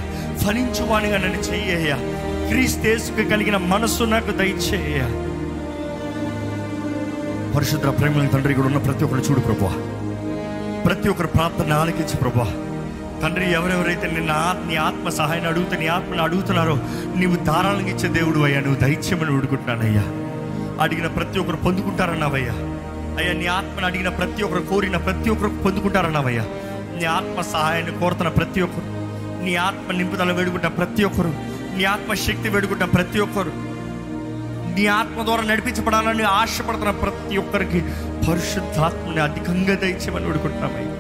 ఫలించువానిగా 0.47 1.19
నన్ను 1.19 1.39
చెయ్యయ్యా. 1.39 1.97
క్రీస్తేసుకు 2.49 3.29
కలిగిన 3.29 3.57
మనస్సు 3.57 4.05
నాకు 4.05 4.31
దయచేయ 4.31 5.01
పరిశుద్ధ 7.57 7.87
ప్రేమ 7.87 8.27
తండ్రి 8.27 8.55
కూడా 8.55 8.67
ఉన్న 8.67 8.79
ప్రతి 8.79 9.05
ఒక్కరు 9.05 9.21
చూడు 9.21 9.41
ప్రభా 9.41 9.75
ప్రతి 10.87 11.09
ఒక్కరు 11.09 11.27
ప్రార్థన 11.27 11.73
ఆలకించు 11.73 12.17
ప్రభా 12.17 12.70
తండ్రి 13.23 13.47
ఎవరెవరైతే 13.53 14.07
నిన్న 14.13 14.33
నీ 14.67 14.77
ఆత్మ 14.85 15.09
సహాయాన్ని 15.17 15.49
అడుగుతా 15.51 15.75
నీ 15.77 15.87
ఆత్మను 15.95 16.23
అడుగుతున్నారో 16.27 16.75
నీవు 17.17 17.37
ధారాళంగా 17.49 17.91
ఇచ్చే 17.95 18.09
దేవుడు 18.17 18.45
అయ్యా 18.47 18.61
నువ్వు 18.61 18.79
దైత్యమని 18.83 19.33
వేడుకుంటున్నానయ్యా 19.35 20.05
అడిగిన 20.85 21.09
ప్రతి 21.17 21.39
ఒక్కరు 21.39 21.59
పొందుకుంటారన్నావయ్యా 21.65 22.55
అయ్యా. 23.19 23.33
నీ 23.41 23.47
ఆత్మను 23.55 23.87
అడిగిన 23.89 24.11
ప్రతి 24.19 24.41
ఒక్కరు 24.43 24.63
కోరిన 24.71 24.99
ప్రతి 25.07 25.29
ఒక్కరు 25.31 25.51
పొందుకుంటారన్నావయ్యా 25.65 26.45
నీ 26.95 27.05
ఆత్మ 27.15 27.41
సహాయాన్ని 27.51 27.95
కోరుతున్న 28.01 28.31
ప్రతి 28.39 28.61
ఒక్కరు 28.63 28.87
నీ 29.45 29.53
ఆత్మ 29.65 29.93
నింపుదల 29.99 30.33
వేడుకుంటున్న 30.39 30.73
ప్రతి 30.79 31.03
ఒక్కరు 31.05 31.33
నీ 31.77 31.85
ఆత్మ 31.93 32.15
శక్తి 32.25 32.49
వేడుకుంటున్న 32.55 32.91
ప్రతి 32.97 33.21
ఒక్కరు 33.21 33.53
నీ 34.75 34.85
ఆత్మ 34.97 35.21
ద్వారా 35.25 35.45
నడిపించబడాలని 35.49 36.25
ఆశపడుతున్న 36.37 36.93
ప్రతి 37.03 37.37
ఒక్కరికి 37.39 37.81
పరిశుద్ధాత్మని 38.27 39.21
అధికంగా 39.27 39.77
దయచేయమని 39.83 40.29
వేడుకుంటున్నామయ్యా 40.29 40.97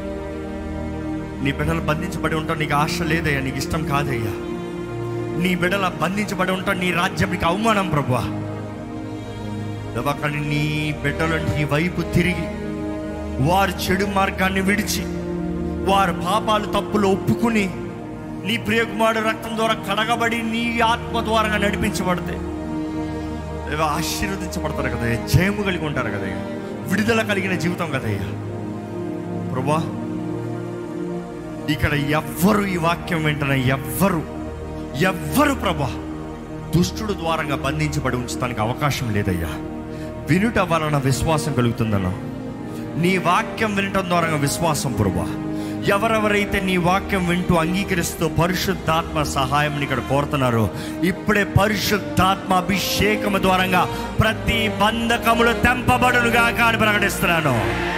నీ 1.42 1.50
బిడ్డలు 1.52 1.80
బంధించబడి 1.80 2.34
ఉంటాం 2.34 2.58
నీకు 2.58 2.74
ఆశ 2.74 3.02
లేదయ్యా 3.02 3.40
నీకు 3.40 3.56
ఇష్టం 3.56 3.82
కాదయ్యా. 3.84 4.32
నీ 5.42 5.50
బిడ్డల 5.54 5.86
బంధించబడి 6.02 6.52
ఉంటాం 6.52 6.76
నీ 6.78 6.88
రాజ్యం 6.92 7.30
నీకు 7.30 7.46
అవమానం 7.46 7.86
ప్రభా 7.88 8.22
దేవా, 9.94 10.12
కానీ 10.12 10.40
నీ 10.52 10.64
బిడ్డలు 11.04 11.36
నీ 11.46 11.62
వైపు 11.64 12.00
తిరిగి 12.14 12.46
వారు 13.48 13.72
చెడు 13.84 14.06
మార్గాన్ని 14.16 14.60
విడిచి 14.60 15.02
వారు 15.90 16.12
పాపాలు 16.26 16.66
తప్పులు 16.76 17.06
ఒప్పుకుని 17.08 17.66
నీ 18.48 18.56
ప్రియకుమారుడు 18.56 19.28
రక్తం 19.28 19.56
ద్వారా 19.56 19.74
కడగబడి 19.88 20.38
నీ 20.52 20.62
ఆత్మ 20.92 21.20
ద్వారా 21.20 21.56
నడిపించబడితే 21.56 22.36
ఆశీర్వదించబడతారు 23.88 24.88
కదయ్యా. 24.94 25.18
జయము 25.26 25.62
కలిగి 25.62 25.84
ఉంటారు 25.86 26.10
కదయ్యా. 26.10 26.38
విడుదల 26.90 27.22
కలిగిన 27.22 27.54
జీవితం 27.54 27.88
కదయ్యా. 27.90 28.26
ప్రభా 29.52 29.78
ఇక్కడ 31.72 31.94
ఎవ్వరు 31.94 32.62
ఈ 32.62 32.76
వాక్యం 32.76 33.24
వెంటనే 33.24 33.60
ఎవ్వరు. 33.60 34.22
ఎవ్వరు 35.00 35.54
ప్రభా 35.54 35.90
దుష్టుడు 36.76 37.12
ద్వారంగా 37.12 37.56
బంధించబడి 37.56 38.16
ఉంచడానికి 38.16 38.60
అవకాశం 38.60 39.14
లేదయ్యా. 39.14 39.48
వినుట 40.28 40.58
వలన 40.58 40.96
విశ్వాసం 40.96 41.52
కలుగుతుందన్నా. 41.52 42.12
నీ 43.02 43.18
వాక్యం 43.18 43.76
వినటం 43.76 44.08
ద్వారా 44.08 44.26
విశ్వాసం 44.26 44.92
ప్రభా. 44.92 45.26
ఎవరెవరైతే 45.88 46.60
నీ 46.60 46.76
వాక్యం 46.76 47.28
వింటూ 47.28 47.54
అంగీకరిస్తూ 47.54 48.28
పరిశుద్ధాత్మ 48.28 49.22
సహాయం 49.22 49.82
ఇక్కడ 49.82 49.98
కోరుతున్నారో 49.98 50.70
ఇప్పుడే 51.02 51.44
పరిశుద్ధాత్మ 51.44 52.54
అభిషేకము 52.54 53.38
ద్వారంగా 53.38 53.88
ప్రతి 54.20 54.68
బంధకములు 54.68 55.52
తెంపబడునుగా 55.52 56.50
కాని 56.50 56.78
ప్రకటిస్తున్నాను. 56.78 57.89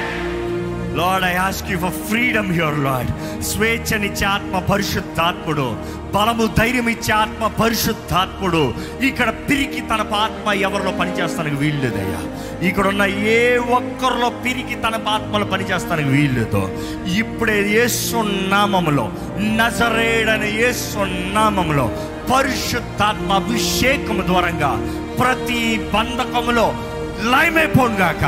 Lord 0.99 1.25
I 1.31 1.35
ask 1.47 1.71
you 1.73 1.79
for 1.85 1.97
freedom 2.09 2.51
your 2.61 2.79
Lord 2.87 3.11
స్వేచ్ఛనిచ్చే 3.51 4.27
ఆత్మ 4.35 4.59
పరిశుద్ధాత్ముడు. 4.71 5.67
బలము 6.15 6.47
ధైర్యం 6.59 6.89
ఇచ్చే 6.95 7.13
ఆత్మ 7.13 7.47
పరిశుద్ధాత్ముడు. 7.61 8.63
ఇక్కడ 9.09 9.29
పిరికి 9.49 9.81
తన 9.91 10.03
ఆత్మ 10.25 10.53
ఎవరిలో 10.69 10.93
పనిచేస్తానికి 11.01 11.57
వీల్లేదయ్యా. 11.63 12.23
ఇక్కడ 12.69 12.87
ఉన్న 12.93 13.03
ఏ 13.37 13.41
ఒక్కరిలో 13.79 14.29
పిరికి 14.45 14.75
తన 14.85 14.95
ఆత్మలో 15.15 15.47
పనిచేస్తానికి 15.53 16.09
వీల్లేదు. 16.09 16.63
ఇప్పుడే 17.23 17.59
యేసు 17.79 18.17
నామములో 18.55 19.07
నజరేడని 19.61 20.51
యేసు 20.63 20.99
నామములో 21.39 21.87
పరిశుద్ధాత్మ 22.33 23.33
అభిషేకము 23.33 24.23
ద్వారంగా 24.27 24.73
ప్రతి 25.21 25.63
బంధకములో 25.95 26.67
లయమైపోను 27.33 27.97
గాక 28.03 28.25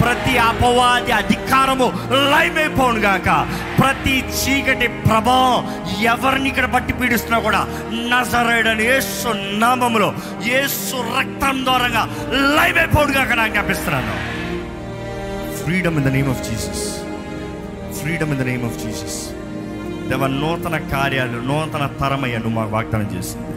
ప్రతి 0.00 0.34
అపవాది 0.40 1.12
అధికారము 1.12 1.86
లయమైపోను 2.30 3.00
గాక. 3.00 3.28
ప్రతి 3.78 4.14
చీకటి 4.34 4.88
ప్రభావం 5.06 5.62
ఎవరిని 6.04 6.48
ఇక్కడ 6.48 6.66
బట్టి 6.66 6.92
పీడిస్తున్నా 6.92 7.38
కూడా 7.40 7.60
నజరేడని 8.10 8.84
ఏసు 8.94 9.30
నామములో 9.58 10.08
ఏసు 10.58 10.96
రక్తం 11.16 11.64
ద్వారంగా 11.64 12.04
లయమైపోను 12.56 13.12
గాక 13.12 13.32
నాకు 13.34 13.52
జ్ఞాపిస్తున్నాను 13.52 14.14
freedom 15.58 15.96
in 15.96 16.06
the 16.06 16.12
name 16.14 16.30
of 16.30 16.42
Jesus 16.48 16.84
freedom 17.98 18.32
in 18.32 18.40
the 18.40 18.46
name 18.46 18.64
of 18.64 18.78
Jesus 18.78 19.18
దేవ 20.08 20.26
నూతన 20.36 20.78
కార్యాలు 20.92 21.38
నూతన 21.46 21.84
తరమయ్యను 22.00 22.50
మాకు 22.50 22.70
వాగ్దానం 22.70 23.08
చేసింది 23.14 23.52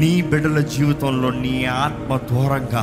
నీ 0.00 0.12
బిడ్డల 0.30 0.60
జీవితంలో 0.74 1.30
నీ 1.40 1.54
ఆత్మ 1.78 2.16
దూరంగా 2.28 2.82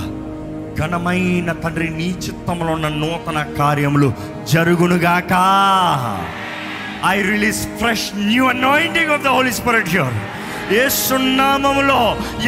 ఘనమైన 0.77 1.51
తండ్రి 1.63 1.89
నీ 1.89 2.09
చిత్తంలో 2.25 2.71
ఉన్న 2.73 2.87
నూతన 2.87 3.39
కార్యములు 3.59 4.09
జరుగునుగాక. 4.53 5.33
I 7.13 7.17
release 7.21 7.61
fresh 7.79 8.05
new 8.29 8.45
anointing 8.49 9.11
of 9.15 9.23
the 9.23 9.27
Holy 9.27 9.51
Spirit 9.51 9.93
your 9.95 10.17
ఏ 10.79 10.81
సున్నామములో 10.89 11.99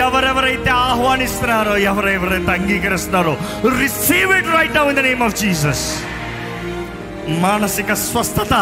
ఎవరెవరైతే 0.06 0.70
ఆహ్వానిస్తున్నారో 0.70 1.76
ఎవరెవరైతే 1.92 2.52
అంగీకరిస్తున్నారో 2.52 3.34
receive 3.80 4.32
it 4.40 4.52
right 4.58 4.76
now 4.80 4.86
in 4.90 5.00
the 5.00 5.04
name 5.10 5.24
of 5.28 5.38
Jesus 5.42 5.86
మానసిక 7.46 7.94
స్వస్థత 7.94 8.54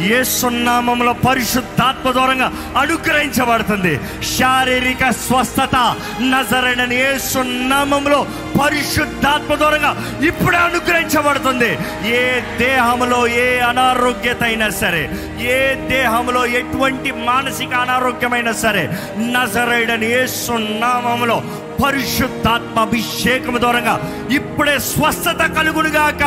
ఏ 0.00 0.22
సున్నామంలో 0.22 1.12
పరిశుద్ధాత్మ 1.12 2.10
దూరంగా 2.10 2.52
అనుగ్రహించబడుతుంది. 2.78 4.00
శారీరక 4.38 5.10
స్వస్థత 5.10 5.76
నజరడని 6.20 6.96
ఏ 6.96 7.18
సున్నామంలో 7.18 8.26
పరిశుద్ధాత్మ 8.62 9.54
దూరంగా 9.54 10.20
ఇప్పుడే 10.26 10.58
అనుగ్రహించబడుతుంది. 10.58 11.70
ఏ 12.06 12.40
దేహంలో 12.40 13.26
ఏ 13.26 13.60
అనారోగ్యత 13.60 14.42
అయినా 14.42 14.70
సరే 14.70 15.10
ఏ 15.40 15.74
దేహంలో 15.74 16.46
ఎటువంటి 16.46 17.12
మానసిక 17.12 17.74
అనారోగ్యమైనా 17.74 18.52
సరే 18.52 18.88
నజరైడని 19.18 20.10
ఏ 20.10 20.26
సున్నామంలో 20.26 21.42
పరిశుద్ధాత్మ 21.84 22.80
అభిషేకం 22.80 23.60
దూరంగా 23.62 23.94
ఇప్పుడే 24.30 24.78
స్వస్థత 24.78 25.42
కలుగునుగాక. 25.56 26.22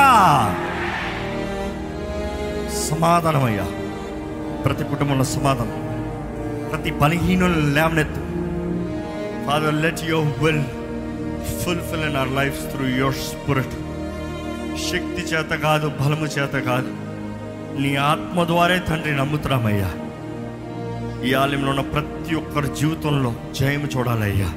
సమాధానమయ్యా. 2.90 3.66
ప్రతి 4.66 4.84
కుటుంబంలో 4.84 5.24
సమాధానం. 5.24 5.86
ప్రతి 6.70 6.92
బలహీనులను 6.92 7.74
లేవనెత్తు. 7.74 8.22
Father 9.48 9.82
let 9.82 10.00
your 10.04 10.44
will 10.44 10.64
fulfil 11.62 12.04
in 12.04 12.16
our 12.16 12.32
life 12.32 12.72
through 12.72 12.88
your 12.88 13.14
Spirit 13.14 13.72
శక్తి 14.92 15.36
చేత 15.36 15.50
కాదు 15.50 15.88
బలము 15.88 16.26
చేత 16.26 16.64
కాదు. 16.64 16.88
నీ 17.82 17.96
ఆత్మ 17.96 18.44
ద్వారే 18.44 18.80
తండ్రి 18.80 19.18
నమ్ముతున్నామయ్యా. 19.18 19.92
ఈ 21.26 21.34
ఆలయంలో 21.34 21.70
ఉన్న 21.70 21.82
ప్రతి 21.82 22.36
ఒక్కరి 22.36 22.68
జీవితంలో 22.68 23.34
జయము 23.60 23.88
చూడాలయ్యా. 23.98 24.54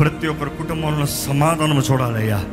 ప్రతి 0.00 0.26
ఒక్కరి 0.26 0.50
కుటుంబంలో 0.50 1.06
సమాధానము 1.06 1.80
చూడాలయ్యా. 1.80 2.44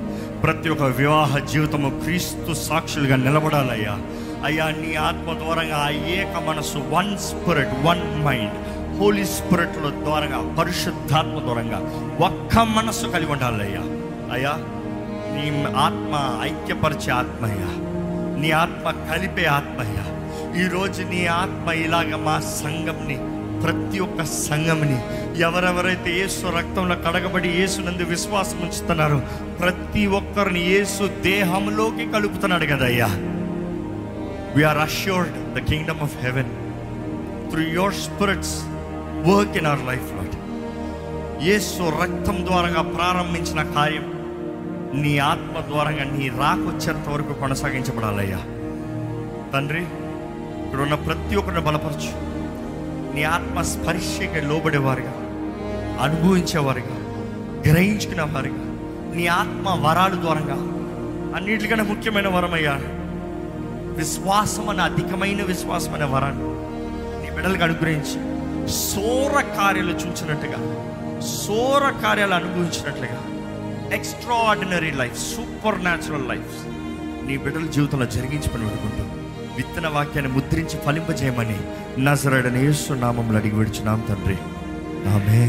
ప్రతి 0.43 0.69
ఒక్క 0.69 0.83
వివాహ 0.83 1.37
జీవితము 1.37 1.99
క్రీస్తు 2.03 2.53
సాక్షులుగా 2.53 3.15
నిలబడాలయ్యా. 3.15 3.99
అయ్యా 4.43 4.65
నీ 4.77 4.95
ఆత్మ 4.99 5.33
ద్వారంగా 5.33 5.77
ఆ 5.77 5.89
ఏక 6.15 6.37
మనసు 6.45 6.79
one 6.91 7.17
spirit 7.17 7.75
one 7.85 8.23
mind 8.23 8.55
Holy 8.97 9.25
స్పిరిట్ల 9.33 9.89
ద్వారంగా 9.99 10.39
పరిశుద్ధాత్మ 10.57 11.39
ద్వారంగా 11.39 11.79
ఒక్క 12.19 12.57
మనస్సు 12.69 13.07
కలిగి 13.07 13.31
ఉండాలయ్యా. 13.31 13.83
అయ్యా 14.31 14.53
నీ 15.33 15.45
ఆత్మ 15.77 16.13
ఐక్యపరిచే 16.41 17.11
ఆత్మయ్యా 17.11 17.69
నీ 18.37 18.51
ఆత్మ 18.55 18.91
కలిపే 19.09 19.45
ఆత్మయ్యా 19.53 20.05
ఈరోజు 20.55 21.01
నీ 21.03 21.25
ఆత్మ 21.35 21.71
ఇలాగ 21.83 22.15
మా 22.25 22.39
సంఘంని 22.55 23.17
ప్రతి 23.63 23.99
ఒక్క 23.99 24.23
సంఘంని 24.39 24.97
ఎవరెవరైతే 25.41 26.11
యేసు 26.11 26.47
రక్తంలో 26.47 26.95
కడగబడి 26.95 27.49
యేసునందు 27.59 28.03
విశ్వాసం 28.03 28.57
ఉంచుతున్నారో 28.61 29.19
ప్రతి 29.59 30.05
ఒక్కరిని 30.13 30.63
యేసు 30.69 31.03
దేహంలోకి 31.23 32.05
కలుపుతున్నాడు 32.11 32.65
కదయ్యా. 32.65 33.09
We are 34.55 34.77
assured 34.77 35.55
the 35.55 35.57
kingdom 35.57 36.01
of 36.01 36.17
heaven 36.17 36.51
through 37.49 37.61
your 37.61 37.93
Spirit's 37.93 38.63
work 39.27 39.57
in 39.57 39.65
our 39.65 39.85
life 39.85 40.13
lot 40.13 40.35
యేసు 41.43 42.01
రక్తం 42.01 42.45
ద్వారా 42.45 42.81
ప్రారంభించిన 42.81 43.63
కార్యం 43.63 44.05
నీ 45.01 45.17
ఆత్మ 45.17 45.59
ద్వారంగా 45.67 46.03
నీ 46.03 46.29
రాకొచ్చేంత 46.29 47.09
వరకు 47.09 47.33
కొనసాగించబడాలయ్యా. 47.33 48.37
తండ్రి 49.53 49.81
ఇక్కడున్న 50.65 50.95
ప్రతి 50.95 51.35
ఒక్కరిని 51.35 51.61
బలపరచు. 51.61 52.11
నీ 53.15 53.23
ఆత్మ 53.23 53.61
స్పర్శకి 53.61 54.41
లోబడేవారుగా 54.41 55.13
అనుభవించేవారుగా 56.03 56.97
గ్రహించుకునేవారుగా 57.67 58.63
నీ 59.15 59.27
ఆత్మ 59.27 59.87
వరాలు 59.87 60.15
ద్వారంగా 60.15 60.57
అన్నిటికన్నా 61.37 61.83
ముఖ్యమైన 61.83 62.27
వరమయ్యా 62.27 62.79
విశ్వాసం 63.97 64.69
అనే 64.69 64.81
అధికమైన 64.81 65.43
విశ్వాసం 65.43 65.93
అనే 65.93 66.05
వరాన్ని 66.05 66.49
నీ 67.21 67.29
బిడ్డలకు 67.35 67.63
అనుగ్రహించి 67.63 68.19
సోర 68.81 69.41
కార్యాలు 69.57 69.93
చూచినట్టుగా 69.93 70.59
సోర 71.37 71.83
కార్యాలు 72.03 72.33
అనుభవించినట్లుగా 72.33 73.19
extra 73.95 74.35
ordinary 74.49 74.91
life 74.91 75.17
super 75.25 75.79
natural 75.83 76.29
life 76.29 76.55
నీ 77.27 77.37
బిడ్డల 77.37 77.65
జీవితంలో 77.67 78.05
జరిగించి 78.05 78.49
పని 78.49 78.69
పెట్టుకుంటూ 78.69 79.03
విత్తన 79.57 79.87
వాక్యాన్ని 79.87 80.31
ముద్రించి 80.33 80.77
ఫలింపజేయమని 80.85 81.57
నజరడని 82.03 82.61
యేసు 82.65 82.93
నామంలో 82.93 83.37
అడిగి 83.37 83.55
విడిచున్నాం 83.55 83.99
తండ్రి. 84.09 84.37
ఆమె 85.15 85.39